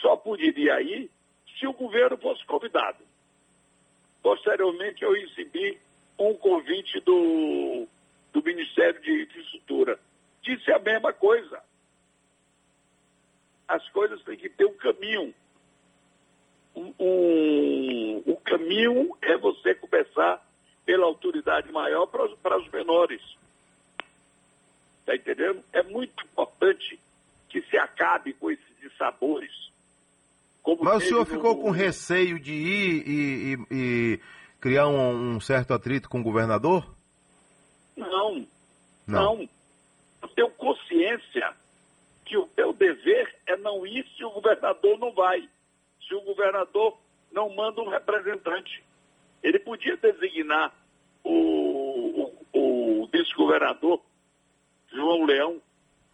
só 0.00 0.16
poderia 0.16 0.80
ir 0.82 1.10
se 1.58 1.66
o 1.66 1.72
governo 1.72 2.16
fosse 2.18 2.44
convidado. 2.46 3.04
Posteriormente, 4.22 5.02
eu 5.02 5.12
recebi 5.12 5.78
um 6.18 6.34
convite 6.34 7.00
do, 7.00 7.86
do 8.32 8.42
Ministério 8.42 9.00
de 9.00 9.22
Infraestrutura. 9.22 9.98
Disse 10.42 10.70
a 10.72 10.78
mesma 10.78 11.12
coisa. 11.12 11.62
As 13.68 13.88
coisas 13.90 14.22
têm 14.24 14.36
que 14.36 14.48
ter 14.48 14.66
um 14.66 14.74
caminho 14.74 15.34
um, 16.74 16.94
um, 16.98 18.22
o 18.26 18.36
caminho 18.38 19.16
é 19.20 19.36
você 19.36 19.74
começar 19.74 20.42
pela 20.84 21.06
autoridade 21.06 21.70
maior 21.70 22.06
para 22.06 22.28
para 22.36 22.58
os 22.58 22.68
menores. 22.70 23.20
Está 25.00 25.16
entendendo? 25.16 25.62
É 25.72 25.82
muito 25.82 26.24
importante 26.24 26.98
que 27.52 27.60
se 27.62 27.76
acabe 27.76 28.32
com 28.32 28.50
esses 28.50 28.80
dissabores. 28.80 29.52
Mas 30.80 31.04
o 31.04 31.06
senhor 31.06 31.26
ficou 31.26 31.54
no... 31.54 31.62
com 31.62 31.70
receio 31.70 32.40
de 32.40 32.52
ir 32.52 33.06
e, 33.06 33.52
e, 33.52 33.58
e 33.70 34.20
criar 34.58 34.88
um, 34.88 35.34
um, 35.34 35.40
certo 35.40 35.74
atrito 35.74 36.08
com 36.08 36.20
o 36.20 36.22
governador? 36.24 36.96
Não, 37.94 38.46
não. 39.06 39.36
não. 39.36 39.48
Eu 40.22 40.28
tenho 40.28 40.50
consciência 40.52 41.52
que 42.24 42.36
o 42.38 42.48
meu 42.56 42.72
dever 42.72 43.36
é 43.46 43.56
não 43.56 43.86
ir 43.86 44.06
se 44.16 44.24
o 44.24 44.30
governador 44.30 44.98
não 44.98 45.12
vai 45.12 45.46
se 46.08 46.14
o 46.14 46.20
governador 46.22 46.98
não 47.32 47.54
manda 47.54 47.80
um 47.80 47.88
representante. 47.88 48.82
Ele 49.42 49.58
podia 49.58 49.96
designar 49.96 50.72
o, 51.24 52.30
o, 52.52 53.00
o 53.02 53.06
vice-governador 53.06 54.00
João 54.92 55.24
Leão 55.24 55.60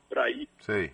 para 0.09 0.31
ir. 0.31 0.49
Sei. 0.61 0.93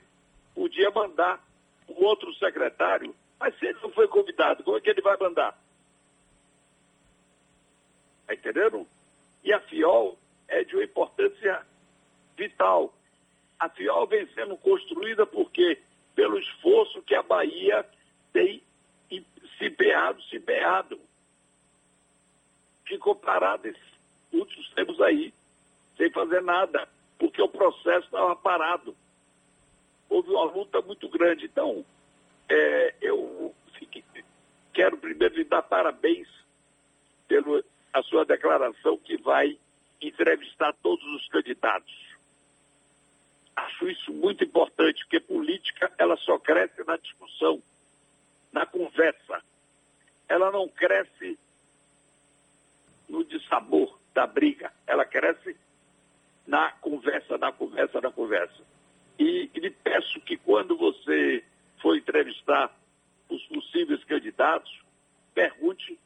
Podia 0.54 0.90
mandar 0.90 1.42
o 1.88 2.04
outro 2.04 2.32
secretário, 2.34 3.14
mas 3.38 3.58
se 3.58 3.66
ele 3.66 3.78
não 3.82 3.90
foi 3.90 4.08
convidado, 4.08 4.62
como 4.62 4.76
é 4.76 4.80
que 4.80 4.90
ele 4.90 5.02
vai 5.02 5.16
mandar? 5.18 5.58
Está 8.22 8.34
entendendo? 8.34 8.86
E 9.42 9.52
a 9.52 9.60
FIOL 9.60 10.18
é 10.48 10.64
de 10.64 10.74
uma 10.74 10.84
importância 10.84 11.66
vital. 12.36 12.94
A 13.58 13.68
FIOL 13.68 14.06
vem 14.06 14.26
sendo 14.34 14.56
construída 14.56 15.26
porque 15.26 15.80
pelo 16.14 16.38
esforço 16.38 17.02
que 17.02 17.14
a 17.14 17.22
Bahia 17.22 17.84
tem 18.32 18.62
se 19.58 19.68
beado, 19.70 20.22
se 20.24 20.38
beado. 20.38 21.00
Ficou 22.86 23.14
parado 23.14 23.66
esses 23.66 23.82
últimos 24.32 24.68
tempos 24.70 25.00
aí, 25.00 25.32
sem 25.96 26.10
fazer 26.10 26.42
nada, 26.42 26.88
porque 27.18 27.40
o 27.40 27.48
processo 27.48 28.06
estava 28.06 28.36
parado. 28.36 28.96
Houve 30.14 30.30
uma 30.30 30.44
luta 30.44 30.80
muito 30.80 31.08
grande. 31.08 31.46
Então, 31.46 31.84
é, 32.48 32.94
eu 33.00 33.52
fiquei, 33.76 34.04
quero 34.72 34.96
primeiro 34.96 35.34
lhe 35.34 35.42
dar 35.42 35.62
parabéns 35.62 36.28
pela 37.26 37.64
sua 38.04 38.24
declaração 38.24 38.96
que 38.96 39.16
vai 39.16 39.58
entrevistar 40.00 40.72
todos 40.74 41.04
os 41.16 41.26
candidatos. 41.30 41.92
Acho 43.56 43.88
isso 43.88 44.12
muito 44.12 44.44
importante, 44.44 45.02
porque 45.02 45.18
política 45.18 45.92
ela 45.98 46.16
só 46.18 46.38
cresce 46.38 46.84
na 46.84 46.96
discussão 46.96 47.60
na 48.52 48.64
conversa. 48.64 49.42
Ela 50.28 50.52
não 50.52 50.68
cresce 50.68 51.36
no 53.08 53.24
dissabor 53.24 53.98
da 54.14 54.28
briga. 54.28 54.72
Ela 54.86 55.04
cresce 55.04 55.56
na 56.46 56.70
conversa, 56.70 57.36
na 57.36 57.50
conversa, 57.50 58.00
na 58.00 58.12
conversa. 58.12 58.73
E, 59.18 59.50
lhe 59.54 59.70
peço 59.70 60.20
que 60.20 60.36
quando 60.36 60.76
você 60.76 61.42
for 61.80 61.96
entrevistar 61.96 62.74
os 63.28 63.42
possíveis 63.46 64.02
candidatos, 64.04 64.70
pergunte 65.34 65.98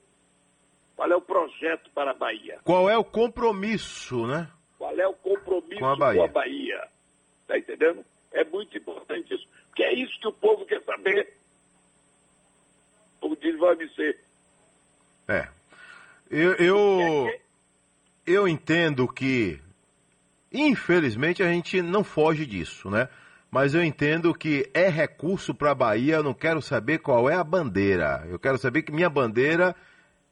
qual 0.96 1.10
é 1.10 1.16
o 1.16 1.20
projeto 1.20 1.90
para 1.90 2.10
a 2.10 2.14
Bahia. 2.14 2.60
Qual 2.64 2.88
é 2.88 2.96
o 2.96 3.04
compromisso, 3.04 4.26
né? 4.26 4.48
Qual 4.76 4.98
é 4.98 5.06
o 5.06 5.14
compromisso 5.14 5.80
com 5.80 5.86
a 5.86 5.96
Bahia? 5.96 6.20
Com 6.20 6.24
a 6.24 6.28
Bahia. 6.28 6.88
Tá 7.46 7.58
entendendo? 7.58 8.04
É 8.32 8.44
muito 8.44 8.76
importante 8.76 9.34
isso. 9.34 9.48
Porque 9.68 9.82
é 9.82 9.94
isso 9.94 10.18
que 10.20 10.28
o 10.28 10.32
povo 10.32 10.66
quer 10.66 10.82
saber 10.84 11.38
o 13.20 13.36
Dino 13.36 13.58
vai 13.58 13.74
me 13.76 13.88
ser. 13.94 14.18
É. 15.26 15.48
Eu, 16.30 16.54
eu, 16.54 17.40
eu 18.26 18.48
entendo 18.48 19.08
que, 19.08 19.60
infelizmente, 20.52 21.42
a 21.42 21.50
gente 21.50 21.82
não 21.82 22.02
foge 22.02 22.46
disso, 22.46 22.90
né? 22.90 23.08
Mas 23.50 23.74
eu 23.74 23.82
entendo 23.82 24.34
que 24.34 24.68
é 24.74 24.88
recurso 24.88 25.54
para 25.54 25.70
a 25.70 25.74
Bahia, 25.74 26.16
eu 26.16 26.22
não 26.22 26.34
quero 26.34 26.60
saber 26.60 26.98
qual 26.98 27.30
é 27.30 27.34
a 27.34 27.44
bandeira. 27.44 28.26
Eu 28.28 28.38
quero 28.38 28.58
saber 28.58 28.82
que 28.82 28.92
minha 28.92 29.08
bandeira, 29.08 29.74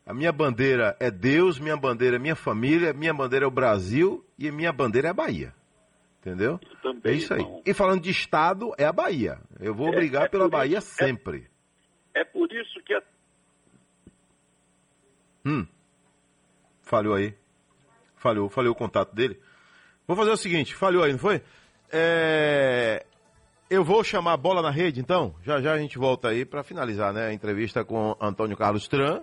a 0.04 0.12
minha 0.12 0.30
bandeira 0.30 0.94
é 1.00 1.10
Deus, 1.10 1.58
minha 1.58 1.76
bandeira 1.76 2.16
é 2.16 2.18
minha 2.18 2.36
família, 2.36 2.92
minha 2.92 3.14
bandeira 3.14 3.46
é 3.46 3.48
o 3.48 3.50
Brasil 3.50 4.24
e 4.38 4.50
minha 4.50 4.72
bandeira 4.72 5.08
é 5.08 5.10
a 5.10 5.14
Bahia. 5.14 5.54
Entendeu? 6.20 6.58
Também, 6.82 7.12
é 7.12 7.16
isso 7.16 7.32
aí. 7.32 7.40
Irmão. 7.40 7.62
E 7.64 7.72
falando 7.72 8.02
de 8.02 8.10
Estado, 8.10 8.74
é 8.76 8.84
a 8.84 8.92
Bahia. 8.92 9.38
Eu 9.60 9.74
vou 9.74 9.88
é, 9.88 9.96
brigar 9.96 10.24
é 10.24 10.28
pela 10.28 10.48
Bahia 10.48 10.78
isso, 10.78 10.92
é 11.00 11.06
sempre. 11.06 11.48
É 12.14 12.24
por 12.24 12.52
isso 12.52 12.82
que. 12.84 12.92
A... 12.92 13.02
Hum. 15.46 15.66
Falhou 16.82 17.14
aí. 17.14 17.34
Falhou, 18.16 18.50
falhou 18.50 18.72
o 18.72 18.76
contato 18.76 19.14
dele. 19.14 19.40
Vou 20.06 20.16
fazer 20.16 20.30
o 20.30 20.36
seguinte, 20.36 20.74
falhou 20.74 21.02
aí, 21.02 21.12
não 21.12 21.18
foi? 21.18 21.42
É... 21.90 23.04
Eu 23.68 23.82
vou 23.82 24.04
chamar 24.04 24.34
a 24.34 24.36
bola 24.36 24.62
na 24.62 24.70
rede, 24.70 25.00
então. 25.00 25.34
Já 25.42 25.60
já 25.60 25.72
a 25.72 25.78
gente 25.78 25.98
volta 25.98 26.28
aí 26.28 26.44
para 26.44 26.62
finalizar 26.62 27.12
né, 27.12 27.26
a 27.26 27.32
entrevista 27.32 27.84
com 27.84 28.16
Antônio 28.20 28.56
Carlos 28.56 28.86
Tran. 28.86 29.22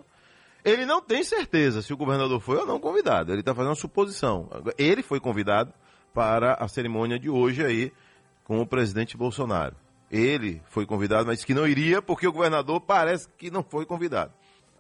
Ele 0.65 0.85
não 0.85 1.01
tem 1.01 1.23
certeza 1.23 1.81
se 1.81 1.93
o 1.93 1.97
governador 1.97 2.39
foi 2.41 2.57
ou 2.57 2.65
não 2.65 2.79
convidado. 2.79 3.31
Ele 3.31 3.39
está 3.39 3.53
fazendo 3.53 3.69
uma 3.69 3.75
suposição. 3.75 4.49
Ele 4.77 5.01
foi 5.01 5.19
convidado 5.19 5.73
para 6.13 6.55
a 6.55 6.67
cerimônia 6.67 7.17
de 7.17 7.29
hoje 7.29 7.65
aí 7.65 7.91
com 8.43 8.59
o 8.59 8.67
presidente 8.67 9.15
Bolsonaro. 9.15 9.75
Ele 10.11 10.61
foi 10.69 10.85
convidado, 10.85 11.25
mas 11.25 11.43
que 11.43 11.53
não 11.53 11.65
iria 11.65 12.01
porque 12.01 12.27
o 12.27 12.31
governador 12.31 12.79
parece 12.81 13.27
que 13.37 13.49
não 13.49 13.63
foi 13.63 13.85
convidado. 13.85 14.33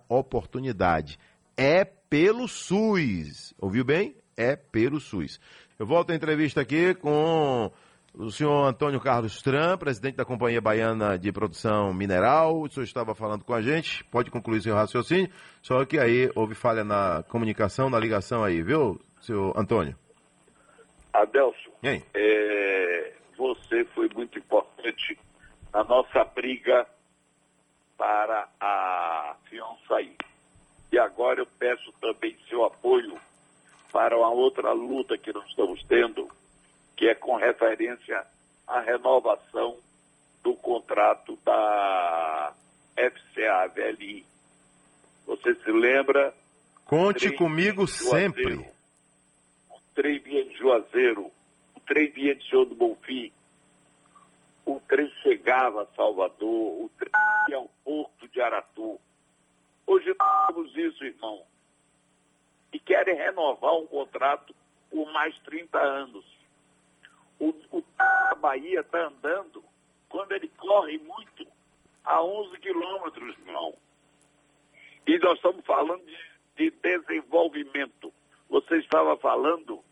Oportunidade. 0.07 1.17
É 1.57 1.83
pelo 1.85 2.47
SUS. 2.47 3.53
Ouviu 3.57 3.83
bem? 3.83 4.15
É 4.37 4.55
pelo 4.55 4.99
SUS. 4.99 5.39
Eu 5.83 5.87
volto 5.87 6.13
à 6.13 6.15
entrevista 6.15 6.61
aqui 6.61 6.95
com 6.95 7.69
o 8.13 8.31
senhor 8.31 8.65
Antônio 8.65 9.01
Carlos 9.01 9.41
Tran, 9.41 9.77
presidente 9.77 10.15
da 10.15 10.23
Companhia 10.23 10.61
Baiana 10.61 11.19
de 11.19 11.29
Produção 11.29 11.93
Mineral. 11.93 12.61
O 12.61 12.69
senhor 12.69 12.85
estava 12.85 13.13
falando 13.13 13.43
com 13.43 13.53
a 13.53 13.61
gente, 13.61 14.01
pode 14.05 14.31
concluir 14.31 14.61
seu 14.61 14.73
raciocínio, 14.73 15.29
só 15.61 15.83
que 15.83 15.99
aí 15.99 16.31
houve 16.35 16.55
falha 16.55 16.85
na 16.85 17.21
comunicação, 17.23 17.89
na 17.89 17.99
ligação 17.99 18.45
aí, 18.45 18.61
viu, 18.61 18.97
senhor 19.19 19.51
Antônio? 19.59 19.93
Adelson, 21.11 21.71
é, 22.13 23.13
você 23.37 23.83
foi 23.93 24.07
muito 24.15 24.39
importante 24.39 25.19
na 25.73 25.83
nossa 25.83 26.23
briga 26.23 26.87
para 27.97 28.47
a 28.57 29.35
Fion 29.49 29.75
sair. 29.85 30.15
E 30.93 30.97
agora 30.97 31.41
eu 31.41 31.47
peço 31.59 31.91
também 31.99 32.37
seu 32.47 32.63
apoio 32.63 33.19
para 33.93 34.17
uma 34.17 34.31
outra 34.31 34.71
luta 34.73 35.15
que 35.19 35.31
nós 35.31 35.47
estamos 35.47 35.81
tendo, 35.83 36.27
que 36.97 37.07
é 37.07 37.13
com 37.13 37.35
referência 37.35 38.25
à 38.67 38.79
renovação 38.79 39.77
do 40.43 40.55
contrato 40.55 41.37
da 41.45 42.53
FCA 42.95 43.67
VLI. 43.67 44.25
Você 45.27 45.53
se 45.53 45.71
lembra? 45.71 46.33
Conte 46.85 47.31
comigo 47.33 47.87
sempre. 47.87 48.55
O 49.69 49.79
trem 49.93 50.17
vinha 50.19 50.43
de 50.43 50.57
Juazeiro, 50.57 51.31
o 51.75 51.79
trem 51.81 52.09
vinha 52.09 52.33
de 52.33 52.49
Senhor 52.49 52.65
do 52.65 52.73
Bonfim, 52.73 53.31
o 54.65 54.79
trem 54.87 55.07
chegava 55.21 55.83
a 55.83 55.95
Salvador, 55.95 56.83
o 56.83 56.91
trem 56.97 57.11
ia 57.49 57.57
ao 57.57 57.69
porto 57.85 58.27
de 58.27 58.41
Aratu. 58.41 58.99
Hoje 59.85 60.15
nós 60.19 60.47
temos 60.47 60.75
isso, 60.75 61.05
irmão. 61.05 61.43
E 62.73 62.79
querem 62.79 63.15
renovar 63.15 63.75
um 63.75 63.87
contrato 63.87 64.53
por 64.89 65.11
mais 65.13 65.37
30 65.43 65.79
anos. 65.79 66.25
O, 67.39 67.49
o 67.71 67.83
Bahia 68.39 68.81
está 68.81 69.07
andando, 69.07 69.63
quando 70.09 70.31
ele 70.33 70.49
corre 70.57 70.97
muito, 70.97 71.47
a 72.03 72.21
11 72.21 72.57
quilômetros, 72.59 73.37
irmão. 73.39 73.73
E 75.07 75.17
nós 75.19 75.35
estamos 75.35 75.65
falando 75.65 76.03
de, 76.05 76.17
de 76.55 76.71
desenvolvimento. 76.71 78.13
Você 78.49 78.77
estava 78.77 79.17
falando 79.17 79.83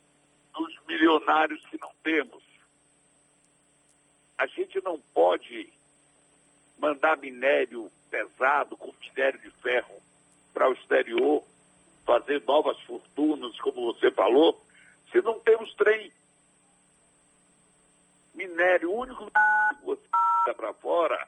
dos 0.54 0.80
milionários 0.88 1.66
que 1.68 1.80
não 1.80 1.92
temos. 2.04 2.44
A 4.38 4.48
gente 4.48 4.82
não 4.84 5.00
pode 5.14 5.72
mandar 6.78 7.18
minério 7.18 7.92
pesado, 8.10 8.76
com 8.76 8.94
minério 9.02 9.40
de 9.40 9.52
ferro, 9.62 10.02
para 10.54 10.70
o 10.70 10.74
exterior, 10.74 11.44
fazer 12.12 12.44
novas 12.46 12.78
fortunas, 12.82 13.58
como 13.62 13.94
você 13.94 14.12
falou, 14.12 14.62
se 15.10 15.22
não 15.22 15.40
temos 15.40 15.74
trem. 15.76 16.12
Minério, 18.36 18.92
o 18.92 19.00
único 19.00 19.26
que 19.28 19.86
você 19.86 20.02
dá 20.46 20.54
para 20.54 20.74
fora, 20.74 21.28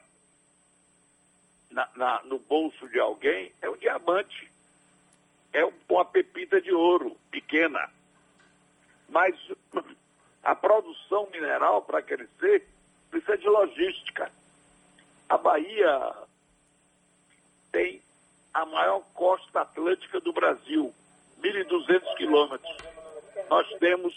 na, 1.70 1.88
na, 1.96 2.22
no 2.24 2.38
bolso 2.38 2.86
de 2.90 3.00
alguém, 3.00 3.50
é 3.62 3.68
o 3.68 3.78
diamante. 3.78 4.50
É 5.54 5.64
uma 5.88 6.04
pepita 6.04 6.60
de 6.60 6.72
ouro, 6.72 7.16
pequena. 7.30 7.90
Mas 9.08 9.34
a 10.42 10.54
produção 10.54 11.30
mineral, 11.30 11.80
para 11.80 12.02
crescer, 12.02 12.68
precisa 13.10 13.38
de 13.38 13.48
logística. 13.48 14.30
A 15.30 15.38
Bahia 15.38 16.14
tem 17.72 18.02
a 18.54 18.64
maior 18.64 19.02
costa 19.12 19.62
atlântica 19.62 20.20
do 20.20 20.32
Brasil, 20.32 20.94
1.200 21.42 22.16
quilômetros. 22.16 22.76
Nós 23.50 23.68
temos 23.80 24.14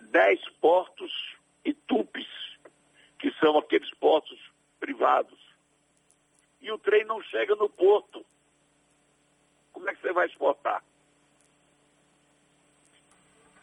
10 0.00 0.48
portos 0.60 1.10
e 1.64 1.72
tupes, 1.72 2.28
que 3.18 3.32
são 3.40 3.56
aqueles 3.58 3.92
portos 3.94 4.38
privados. 4.78 5.40
E 6.60 6.70
o 6.70 6.78
trem 6.78 7.04
não 7.04 7.22
chega 7.22 7.56
no 7.56 7.68
porto. 7.70 8.24
Como 9.72 9.88
é 9.88 9.94
que 9.94 10.02
você 10.02 10.12
vai 10.12 10.26
exportar? 10.26 10.84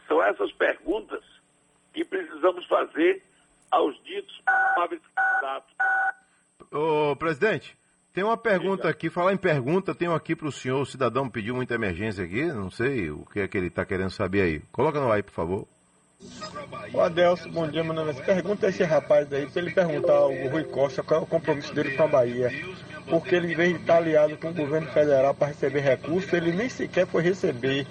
São 0.07 0.21
essas 0.23 0.51
perguntas 0.53 1.23
que 1.93 2.03
precisamos 2.03 2.65
fazer 2.65 3.23
aos 3.69 4.01
ditos 4.03 4.41
candidatos. 4.75 5.75
Ô, 6.71 7.15
presidente, 7.15 7.77
tem 8.19 8.25
uma 8.25 8.35
pergunta 8.35 8.89
aqui, 8.89 9.09
falar 9.09 9.31
em 9.31 9.37
pergunta, 9.37 9.95
tenho 9.95 10.13
aqui 10.13 10.35
para 10.35 10.49
o 10.49 10.51
senhor, 10.51 10.81
o 10.81 10.85
cidadão 10.85 11.29
pediu 11.29 11.55
muita 11.55 11.75
emergência 11.75 12.25
aqui, 12.25 12.43
não 12.47 12.69
sei 12.69 13.09
o 13.09 13.25
que 13.31 13.39
é 13.39 13.47
que 13.47 13.57
ele 13.57 13.67
está 13.67 13.85
querendo 13.85 14.09
saber 14.09 14.41
aí. 14.41 14.61
Coloca 14.73 14.99
no 14.99 15.09
ar 15.09 15.15
aí, 15.15 15.23
por 15.23 15.31
favor. 15.31 15.65
Ô 16.93 16.99
Adelso, 16.99 17.49
bom 17.49 17.65
dia, 17.65 17.81
meu 17.81 17.93
nome 17.93 18.11
é. 18.11 18.13
Pergunta 18.15 18.67
esse 18.67 18.83
rapaz 18.83 19.31
aí, 19.31 19.47
para 19.47 19.61
ele 19.61 19.71
perguntar 19.71 20.15
ao 20.15 20.33
Rui 20.49 20.65
Costa 20.65 21.01
qual 21.01 21.21
é 21.21 21.23
o 21.23 21.25
compromisso 21.25 21.73
dele 21.73 21.95
com 21.95 22.03
a 22.03 22.07
Bahia. 22.09 22.51
Porque 23.09 23.35
ele, 23.35 23.53
em 23.53 23.55
vez 23.55 23.69
de 23.75 23.79
estar 23.79 23.95
aliado 23.95 24.35
com 24.35 24.49
o 24.49 24.53
governo 24.53 24.91
federal 24.91 25.33
para 25.33 25.47
receber 25.47 25.79
recursos, 25.79 26.33
ele 26.33 26.51
nem 26.51 26.67
sequer 26.67 27.07
foi 27.07 27.23
receber. 27.23 27.87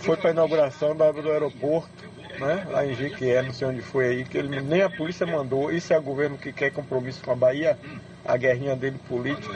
Foi 0.00 0.18
para 0.18 0.28
a 0.28 0.32
inauguração 0.34 0.94
do 0.94 1.02
aeroporto 1.02 2.12
né? 2.38 2.66
Lá 2.70 2.84
em 2.84 2.94
Jequié, 2.94 3.42
não 3.42 3.52
sei 3.52 3.68
onde 3.68 3.82
foi 3.82 4.06
aí, 4.08 4.24
que 4.24 4.38
ele, 4.38 4.60
nem 4.60 4.82
a 4.82 4.90
polícia 4.90 5.26
mandou. 5.26 5.70
Isso 5.70 5.92
é 5.92 5.98
o 5.98 6.02
governo 6.02 6.38
que 6.38 6.52
quer 6.52 6.70
compromisso 6.70 7.22
com 7.22 7.32
a 7.32 7.36
Bahia, 7.36 7.78
a 8.24 8.36
guerrinha 8.36 8.76
dele 8.76 8.98
política. 9.08 9.54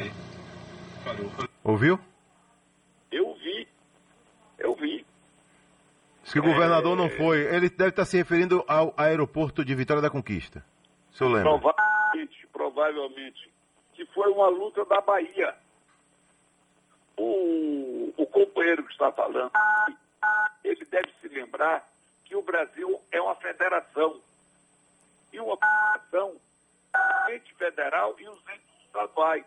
Ouviu? 1.62 1.98
Eu 3.10 3.34
vi. 3.34 3.68
Eu 4.58 4.74
vi. 4.74 5.06
Se 6.24 6.38
o 6.38 6.42
governador 6.42 6.94
é... 6.94 7.02
não 7.02 7.08
foi, 7.08 7.40
ele 7.54 7.68
deve 7.68 7.90
estar 7.90 8.04
se 8.04 8.16
referindo 8.16 8.64
ao 8.66 8.92
aeroporto 8.96 9.64
de 9.64 9.74
Vitória 9.74 10.02
da 10.02 10.10
Conquista. 10.10 10.64
Se 11.12 11.22
eu 11.22 11.28
lembro. 11.28 11.58
Provavelmente, 11.58 12.46
provavelmente. 12.52 13.52
Que 13.94 14.04
foi 14.06 14.30
uma 14.30 14.48
luta 14.48 14.84
da 14.84 15.00
Bahia. 15.00 15.54
O, 17.16 18.12
o 18.16 18.26
companheiro 18.26 18.84
que 18.84 18.92
está 18.92 19.10
falando, 19.10 19.50
ele 20.62 20.84
deve 20.84 21.08
se 21.20 21.28
lembrar 21.28 21.88
que 22.24 22.36
o 22.36 22.42
Brasil 22.42 23.00
é 23.10 23.20
uma 23.20 23.34
federação. 23.36 24.20
E 25.32 25.40
uma 25.40 25.56
federação, 25.56 26.30
o 26.30 26.40
ente 27.30 27.54
federal 27.54 28.14
e 28.18 28.28
os 28.28 28.40
entes 28.48 28.84
estaduais. 28.86 29.44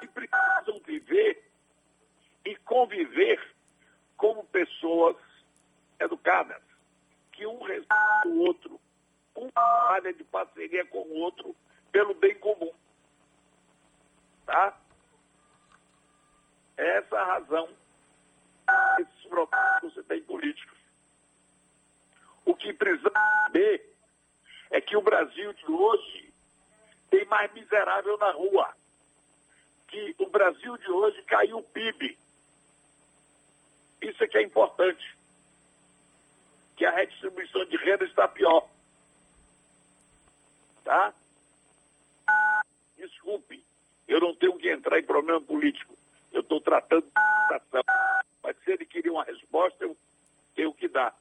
Que 0.00 0.06
precisam 0.08 0.80
viver 0.84 1.50
e 2.44 2.56
conviver 2.56 3.40
como 4.16 4.44
pessoas 4.44 5.16
educadas, 5.98 6.62
que 7.32 7.46
um 7.46 7.62
respeita 7.62 8.22
o 8.26 8.38
outro, 8.40 8.80
um 9.36 9.48
trabalha 9.50 10.12
de 10.12 10.24
parceria 10.24 10.84
com 10.86 10.98
o 10.98 11.14
outro 11.20 11.54
pelo 11.90 12.14
bem 12.14 12.34
comum. 12.38 12.72
Tá? 14.46 14.76
É 16.76 16.98
essa 16.98 17.16
a 17.16 17.24
razão 17.24 17.68
desses 18.96 19.24
processos 19.28 19.80
que 19.80 19.86
você 19.86 20.02
tem 20.04 20.22
políticos. 20.22 20.78
O 22.44 22.54
que 22.54 22.72
precisamos 22.72 23.18
saber 23.44 23.94
é 24.70 24.80
que 24.80 24.96
o 24.96 25.02
Brasil 25.02 25.52
de 25.52 25.70
hoje 25.70 26.32
tem 27.10 27.24
mais 27.26 27.52
miserável 27.52 28.16
na 28.18 28.32
rua. 28.32 28.74
Que 29.88 30.14
o 30.18 30.26
Brasil 30.26 30.76
de 30.78 30.90
hoje 30.90 31.22
caiu 31.42 31.58
o 31.58 31.62
PIB. 31.62 32.16
Isso 34.00 34.22
é 34.22 34.28
que 34.28 34.38
é 34.38 34.42
importante. 34.42 35.16
Que 36.76 36.84
a 36.84 36.90
redistribuição 36.90 37.64
de 37.66 37.76
renda 37.76 38.04
está 38.04 38.28
pior. 38.28 38.68
Tá? 40.84 41.12
Desculpe, 42.96 43.62
eu 44.08 44.20
não 44.20 44.34
tenho 44.34 44.56
que 44.56 44.70
entrar 44.70 44.98
em 44.98 45.04
problema 45.04 45.40
político. 45.40 45.94
Eu 46.32 46.40
estou 46.40 46.60
tratando 46.60 47.02
de. 47.02 47.12
Mas 48.42 48.56
se 48.64 48.72
ele 48.72 48.84
queria 48.84 49.12
uma 49.12 49.24
resposta, 49.24 49.84
eu 49.84 49.96
tenho 50.54 50.72
que 50.72 50.88
dar. 50.88 51.14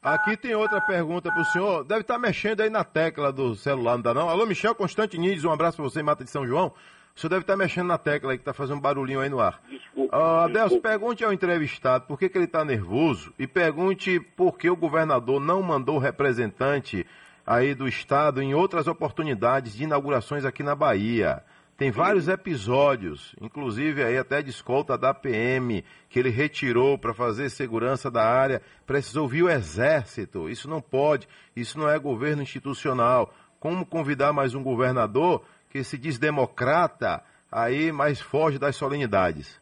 Aqui 0.00 0.36
tem 0.36 0.54
outra 0.54 0.80
pergunta 0.80 1.30
para 1.30 1.42
o 1.42 1.44
senhor. 1.44 1.84
Deve 1.84 2.00
estar 2.00 2.14
tá 2.14 2.20
mexendo 2.20 2.60
aí 2.60 2.70
na 2.70 2.82
tecla 2.82 3.32
do 3.32 3.54
celular, 3.54 3.94
não 3.94 4.02
dá 4.02 4.14
não? 4.14 4.28
Alô, 4.28 4.46
Michel 4.46 4.74
Constantinides, 4.74 5.44
um 5.44 5.52
abraço 5.52 5.76
para 5.76 5.84
você, 5.84 6.02
Mata 6.02 6.24
de 6.24 6.30
São 6.30 6.46
João. 6.46 6.74
O 7.14 7.20
senhor 7.20 7.30
deve 7.30 7.42
estar 7.42 7.56
mexendo 7.56 7.88
na 7.88 7.98
tecla 7.98 8.32
aí, 8.32 8.38
que 8.38 8.42
está 8.42 8.54
fazendo 8.54 8.78
um 8.78 8.80
barulhinho 8.80 9.20
aí 9.20 9.28
no 9.28 9.40
ar. 9.40 9.60
Desculpa. 9.68 10.44
Adelso, 10.44 10.80
pergunte 10.80 11.24
ao 11.24 11.32
entrevistado 11.32 12.06
por 12.06 12.18
que, 12.18 12.28
que 12.28 12.38
ele 12.38 12.46
está 12.46 12.64
nervoso 12.64 13.32
e 13.38 13.46
pergunte 13.46 14.18
por 14.18 14.56
que 14.58 14.70
o 14.70 14.76
governador 14.76 15.40
não 15.40 15.62
mandou 15.62 15.98
representante 15.98 17.06
aí 17.46 17.74
do 17.74 17.86
estado 17.86 18.40
em 18.40 18.54
outras 18.54 18.86
oportunidades 18.86 19.74
de 19.74 19.84
inaugurações 19.84 20.44
aqui 20.44 20.62
na 20.62 20.74
Bahia. 20.74 21.42
Tem 21.76 21.90
vários 21.90 22.28
episódios, 22.28 23.34
inclusive 23.40 24.04
aí 24.04 24.16
até 24.16 24.40
de 24.40 24.50
escolta 24.50 24.96
da 24.96 25.12
PM, 25.12 25.84
que 26.08 26.18
ele 26.18 26.30
retirou 26.30 26.96
para 26.96 27.12
fazer 27.12 27.50
segurança 27.50 28.10
da 28.10 28.24
área, 28.24 28.62
precisou 28.86 29.26
vir 29.26 29.42
o 29.42 29.50
exército. 29.50 30.48
Isso 30.48 30.68
não 30.68 30.80
pode, 30.80 31.26
isso 31.56 31.78
não 31.78 31.88
é 31.88 31.98
governo 31.98 32.42
institucional. 32.42 33.34
Como 33.58 33.86
convidar 33.86 34.32
mais 34.32 34.54
um 34.54 34.62
governador 34.62 35.42
que 35.72 35.82
se 35.82 35.96
diz 35.98 36.18
democrata, 36.18 37.24
aí 37.50 37.90
mas 37.90 38.20
foge 38.20 38.58
das 38.58 38.76
solenidades? 38.76 39.60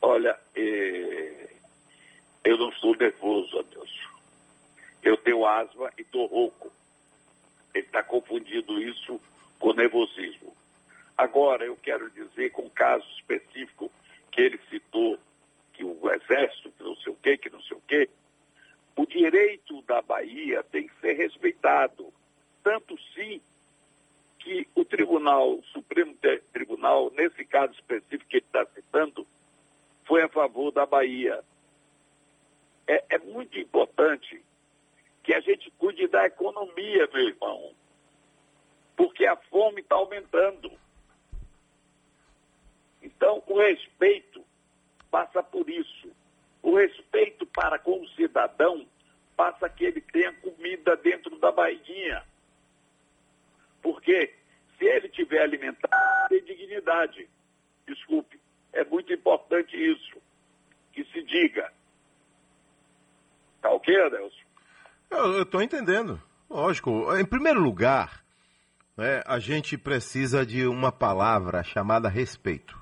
Olha, 0.00 0.38
eh, 0.54 1.48
eu 2.44 2.58
não 2.58 2.72
sou 2.72 2.96
nervoso, 2.96 3.58
Adelson. 3.58 3.86
Eu 5.02 5.16
tenho 5.16 5.46
asma 5.46 5.90
e 5.96 6.02
estou 6.02 6.26
rouco. 6.26 6.70
Ele 7.74 7.86
está 7.86 8.02
confundindo 8.02 8.82
isso 8.82 9.20
com 9.62 9.72
nervosismo. 9.72 10.52
Agora, 11.16 11.64
eu 11.64 11.76
quero 11.76 12.10
dizer, 12.10 12.50
com 12.50 12.62
um 12.62 12.70
caso 12.70 13.06
específico 13.16 13.88
que 14.32 14.40
ele 14.40 14.58
citou, 14.68 15.16
que 15.72 15.84
o 15.84 16.10
Exército, 16.10 16.72
que 16.72 16.82
não 16.82 16.96
sei 16.96 17.12
o 17.12 17.16
quê, 17.16 17.38
que 17.38 17.48
não 17.48 17.62
sei 17.62 17.76
o 17.76 17.82
quê, 17.86 18.10
o 18.96 19.06
direito 19.06 19.80
da 19.82 20.02
Bahia 20.02 20.64
tem 20.64 20.88
que 20.88 21.00
ser 21.00 21.12
respeitado. 21.12 22.12
Tanto 22.64 22.98
sim 23.14 23.40
que 24.40 24.66
o 24.74 24.84
Tribunal, 24.84 25.58
o 25.58 25.62
Supremo 25.66 26.16
Tribunal, 26.52 27.12
nesse 27.12 27.44
caso 27.44 27.72
específico 27.74 28.28
que 28.28 28.38
ele 28.38 28.46
está 28.46 28.66
citando, 28.74 29.24
foi 30.04 30.22
a 30.22 30.28
favor 30.28 30.72
da 30.72 30.84
Bahia. 30.84 31.40
É, 32.88 33.04
é 33.10 33.18
muito 33.18 33.56
importante 33.60 34.42
que 35.22 35.32
a 35.32 35.40
gente 35.40 35.70
cuide 35.78 36.08
da 36.08 36.26
economia, 36.26 37.08
meu 37.12 37.28
irmão 37.28 37.72
porque 38.96 39.26
a 39.26 39.36
fome 39.36 39.80
está 39.80 39.96
aumentando. 39.96 40.70
Então, 43.02 43.42
o 43.46 43.58
respeito 43.58 44.44
passa 45.10 45.42
por 45.42 45.68
isso. 45.68 46.14
O 46.62 46.76
respeito 46.76 47.44
para 47.46 47.78
com 47.78 48.00
o 48.00 48.08
cidadão 48.10 48.86
passa 49.36 49.68
que 49.68 49.84
ele 49.84 50.00
tenha 50.00 50.32
comida 50.34 50.96
dentro 50.96 51.36
da 51.38 51.50
barriguinha. 51.50 52.24
Porque 53.82 54.32
se 54.78 54.84
ele 54.84 55.01
tiver 55.12 55.42
alimentado, 55.42 55.92
tem 56.28 56.42
dignidade. 56.44 57.28
Desculpe, 57.86 58.40
é 58.72 58.84
muito 58.84 59.12
importante 59.12 59.76
isso, 59.76 60.16
que 60.92 61.04
se 61.04 61.22
diga. 61.22 61.72
Tá 63.60 63.70
ok, 63.70 63.94
Adelson? 64.02 64.42
Eu 65.10 65.42
estou 65.42 65.62
entendendo. 65.62 66.20
Lógico. 66.48 67.16
Em 67.16 67.24
primeiro 67.24 67.60
lugar, 67.60 68.22
né, 68.96 69.22
a 69.26 69.38
gente 69.38 69.78
precisa 69.78 70.44
de 70.44 70.66
uma 70.66 70.90
palavra 70.90 71.62
chamada 71.62 72.08
respeito. 72.08 72.80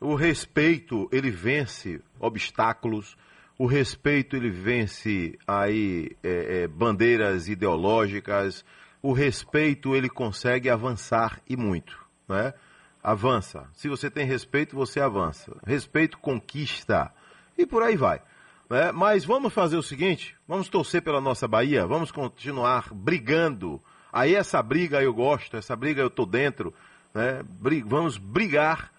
O 0.00 0.14
respeito, 0.14 1.08
ele 1.12 1.30
vence 1.30 2.02
obstáculos, 2.18 3.16
o 3.56 3.66
respeito, 3.66 4.34
ele 4.34 4.50
vence 4.50 5.38
aí 5.46 6.16
é, 6.24 6.62
é, 6.62 6.66
bandeiras 6.66 7.48
ideológicas, 7.48 8.64
o 9.02 9.12
respeito, 9.12 9.94
ele 9.94 10.08
consegue 10.08 10.70
avançar 10.70 11.40
e 11.48 11.56
muito, 11.56 11.98
né? 12.28 12.54
Avança. 13.02 13.68
Se 13.72 13.88
você 13.88 14.08
tem 14.08 14.24
respeito, 14.24 14.76
você 14.76 15.00
avança. 15.00 15.56
Respeito 15.66 16.18
conquista. 16.18 17.12
E 17.58 17.66
por 17.66 17.82
aí 17.82 17.96
vai. 17.96 18.22
Né? 18.70 18.92
Mas 18.92 19.24
vamos 19.24 19.52
fazer 19.52 19.76
o 19.76 19.82
seguinte: 19.82 20.36
vamos 20.46 20.68
torcer 20.68 21.02
pela 21.02 21.20
nossa 21.20 21.48
Bahia, 21.48 21.84
vamos 21.84 22.12
continuar 22.12 22.94
brigando 22.94 23.82
Aí 24.12 24.34
essa 24.34 24.62
briga 24.62 25.02
eu 25.02 25.14
gosto, 25.14 25.56
essa 25.56 25.74
briga 25.74 26.02
eu 26.02 26.10
tô 26.10 26.26
dentro, 26.26 26.74
né? 27.14 27.42
Vamos 27.86 28.18
brigar, 28.18 28.92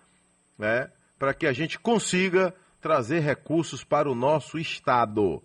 né? 0.57 0.89
Para 1.19 1.35
que 1.35 1.45
a 1.45 1.53
gente 1.53 1.77
consiga 1.77 2.53
trazer 2.81 3.19
recursos 3.19 3.83
para 3.83 4.09
o 4.09 4.15
nosso 4.15 4.57
estado, 4.57 5.41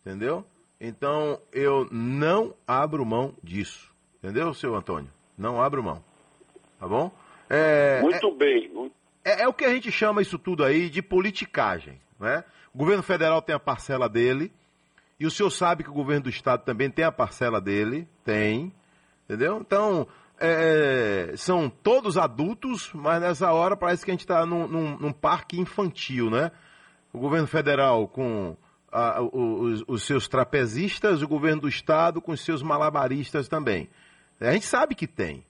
entendeu? 0.00 0.44
Então 0.80 1.40
eu 1.52 1.86
não 1.92 2.52
abro 2.66 3.06
mão 3.06 3.32
disso, 3.40 3.91
entendeu, 4.22 4.52
seu 4.54 4.74
Antônio? 4.74 5.10
Não 5.36 5.60
abro 5.60 5.82
mão, 5.82 6.02
tá 6.78 6.86
bom? 6.86 7.10
É, 7.48 8.00
muito 8.00 8.26
é, 8.26 8.34
bem. 8.34 8.92
É, 9.24 9.42
é 9.42 9.48
o 9.48 9.52
que 9.52 9.64
a 9.64 9.72
gente 9.74 9.90
chama 9.90 10.22
isso 10.22 10.38
tudo 10.38 10.64
aí 10.64 10.88
de 10.88 11.02
politicagem, 11.02 12.00
né? 12.18 12.44
O 12.74 12.78
governo 12.78 13.02
federal 13.02 13.42
tem 13.42 13.54
a 13.54 13.60
parcela 13.60 14.08
dele, 14.08 14.52
e 15.18 15.26
o 15.26 15.30
senhor 15.30 15.50
sabe 15.50 15.84
que 15.84 15.90
o 15.90 15.94
governo 15.94 16.24
do 16.24 16.30
estado 16.30 16.64
também 16.64 16.90
tem 16.90 17.04
a 17.04 17.12
parcela 17.12 17.60
dele, 17.60 18.08
tem, 18.24 18.72
Entendeu? 19.32 19.58
Então, 19.60 20.06
é, 20.38 21.32
são 21.36 21.70
todos 21.70 22.18
adultos, 22.18 22.90
mas 22.92 23.20
nessa 23.20 23.50
hora 23.52 23.74
parece 23.74 24.04
que 24.04 24.10
a 24.10 24.14
gente 24.14 24.20
está 24.20 24.44
num, 24.44 24.66
num, 24.66 24.98
num, 24.98 25.12
parque 25.12 25.58
infantil, 25.58 26.28
né? 26.28 26.50
O 27.12 27.18
governo 27.18 27.46
federal 27.46 28.08
com 28.08 28.54
a, 28.90 29.22
os, 29.22 29.84
os, 29.86 30.02
seus 30.02 30.28
trapezistas, 30.28 31.22
o 31.22 31.28
governo 31.28 31.62
do 31.62 31.68
estado 31.68 32.20
com 32.20 32.32
os 32.32 32.44
seus 32.44 32.62
malabaristas 32.62 33.48
também. 33.48 33.88
A 34.40 34.52
gente 34.52 34.66
sabe 34.66 34.94
que 34.94 35.06
tem. 35.06 35.44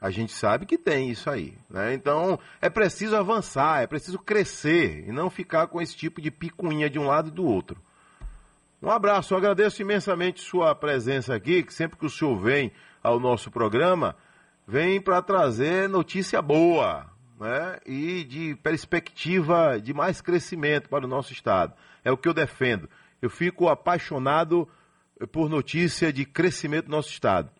A 0.00 0.10
gente 0.10 0.32
sabe 0.32 0.64
que 0.64 0.78
tem 0.78 1.10
isso 1.10 1.28
aí. 1.28 1.54
Né? 1.68 1.92
Então, 1.92 2.38
é 2.60 2.70
preciso 2.70 3.14
avançar, 3.14 3.82
é 3.82 3.86
preciso 3.86 4.18
crescer 4.18 5.04
e 5.06 5.12
não 5.12 5.28
ficar 5.28 5.66
com 5.66 5.80
esse 5.80 5.94
tipo 5.94 6.20
de 6.20 6.30
picuinha 6.30 6.88
de 6.88 6.98
um 6.98 7.06
lado 7.06 7.28
e 7.28 7.32
do 7.32 7.44
outro. 7.44 7.80
Um 8.82 8.90
abraço, 8.90 9.34
eu 9.34 9.38
agradeço 9.38 9.82
imensamente 9.82 10.40
sua 10.40 10.74
presença 10.74 11.34
aqui, 11.34 11.62
que 11.62 11.74
sempre 11.74 11.98
que 11.98 12.06
o 12.06 12.10
senhor 12.10 12.34
vem 12.40 12.72
ao 13.02 13.20
nosso 13.20 13.50
programa, 13.50 14.16
vem 14.66 15.02
para 15.02 15.20
trazer 15.20 15.86
notícia 15.86 16.40
boa 16.40 17.06
né? 17.38 17.78
e 17.84 18.24
de 18.24 18.54
perspectiva 18.62 19.78
de 19.78 19.92
mais 19.92 20.22
crescimento 20.22 20.88
para 20.88 21.04
o 21.04 21.08
nosso 21.08 21.30
Estado. 21.30 21.74
É 22.02 22.10
o 22.10 22.16
que 22.16 22.26
eu 22.26 22.32
defendo. 22.32 22.88
Eu 23.20 23.28
fico 23.28 23.68
apaixonado 23.68 24.66
por 25.30 25.50
notícia 25.50 26.10
de 26.10 26.24
crescimento 26.24 26.86
do 26.86 26.92
nosso 26.92 27.10
Estado. 27.10 27.50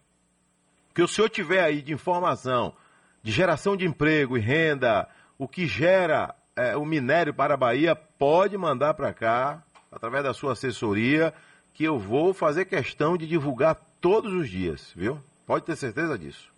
Que 1.00 1.04
o 1.04 1.08
senhor 1.08 1.30
tiver 1.30 1.64
aí 1.64 1.80
de 1.80 1.94
informação, 1.94 2.76
de 3.22 3.32
geração 3.32 3.74
de 3.74 3.86
emprego 3.86 4.36
e 4.36 4.40
renda, 4.42 5.08
o 5.38 5.48
que 5.48 5.66
gera 5.66 6.34
é, 6.54 6.76
o 6.76 6.84
minério 6.84 7.32
para 7.32 7.54
a 7.54 7.56
Bahia, 7.56 7.96
pode 7.96 8.54
mandar 8.58 8.92
para 8.92 9.10
cá, 9.14 9.62
através 9.90 10.24
da 10.24 10.34
sua 10.34 10.52
assessoria, 10.52 11.32
que 11.72 11.84
eu 11.84 11.98
vou 11.98 12.34
fazer 12.34 12.66
questão 12.66 13.16
de 13.16 13.26
divulgar 13.26 13.76
todos 13.98 14.30
os 14.34 14.50
dias, 14.50 14.92
viu? 14.94 15.18
Pode 15.46 15.64
ter 15.64 15.74
certeza 15.74 16.18
disso. 16.18 16.52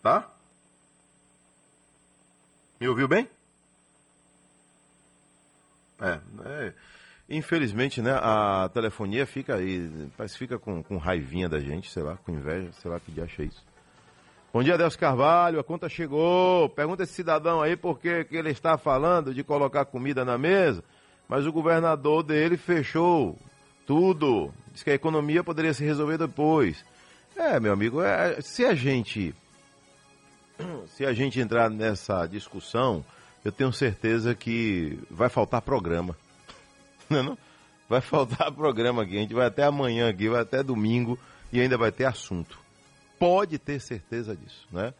Tá? 0.00 0.30
Me 2.78 2.86
ouviu 2.86 3.08
bem? 3.08 3.28
É, 6.00 6.20
é, 6.44 6.74
infelizmente, 7.32 8.02
né, 8.02 8.12
a 8.12 8.68
telefonia 8.72 9.26
fica 9.26 9.56
aí, 9.56 9.90
parece 10.16 10.36
fica 10.36 10.58
com, 10.58 10.82
com 10.82 10.98
raivinha 10.98 11.48
da 11.48 11.58
gente, 11.58 11.90
sei 11.90 12.02
lá, 12.02 12.16
com 12.16 12.30
inveja, 12.30 12.70
sei 12.72 12.90
lá 12.90 13.00
que 13.00 13.10
dia 13.10 13.24
acha 13.24 13.42
isso. 13.42 13.64
Bom 14.52 14.62
dia, 14.62 14.76
Deus 14.76 14.96
Carvalho, 14.96 15.58
a 15.58 15.64
conta 15.64 15.88
chegou. 15.88 16.68
Pergunta 16.68 17.04
esse 17.04 17.14
cidadão 17.14 17.62
aí 17.62 17.74
por 17.74 17.98
que 17.98 18.26
ele 18.30 18.50
está 18.50 18.76
falando 18.76 19.32
de 19.32 19.42
colocar 19.42 19.86
comida 19.86 20.26
na 20.26 20.36
mesa, 20.36 20.84
mas 21.26 21.46
o 21.46 21.52
governador 21.52 22.22
dele 22.22 22.58
fechou 22.58 23.38
tudo. 23.86 24.52
Diz 24.70 24.82
que 24.82 24.90
a 24.90 24.94
economia 24.94 25.42
poderia 25.42 25.72
se 25.72 25.82
resolver 25.82 26.18
depois. 26.18 26.84
É, 27.34 27.58
meu 27.58 27.72
amigo, 27.72 28.02
é, 28.02 28.42
se 28.42 28.66
a 28.66 28.74
gente 28.74 29.34
se 30.88 31.06
a 31.06 31.14
gente 31.14 31.40
entrar 31.40 31.70
nessa 31.70 32.26
discussão, 32.26 33.02
eu 33.42 33.50
tenho 33.50 33.72
certeza 33.72 34.34
que 34.34 34.98
vai 35.10 35.30
faltar 35.30 35.62
programa. 35.62 36.14
Não? 37.12 37.38
Vai 37.88 38.00
faltar 38.00 38.50
programa 38.54 39.02
aqui. 39.02 39.16
A 39.16 39.20
gente 39.20 39.34
vai 39.34 39.46
até 39.46 39.64
amanhã 39.64 40.08
aqui, 40.08 40.28
vai 40.28 40.40
até 40.40 40.62
domingo 40.62 41.18
e 41.52 41.60
ainda 41.60 41.76
vai 41.76 41.92
ter 41.92 42.04
assunto. 42.04 42.58
Pode 43.18 43.58
ter 43.58 43.80
certeza 43.80 44.34
disso, 44.34 44.66
né? 44.72 44.94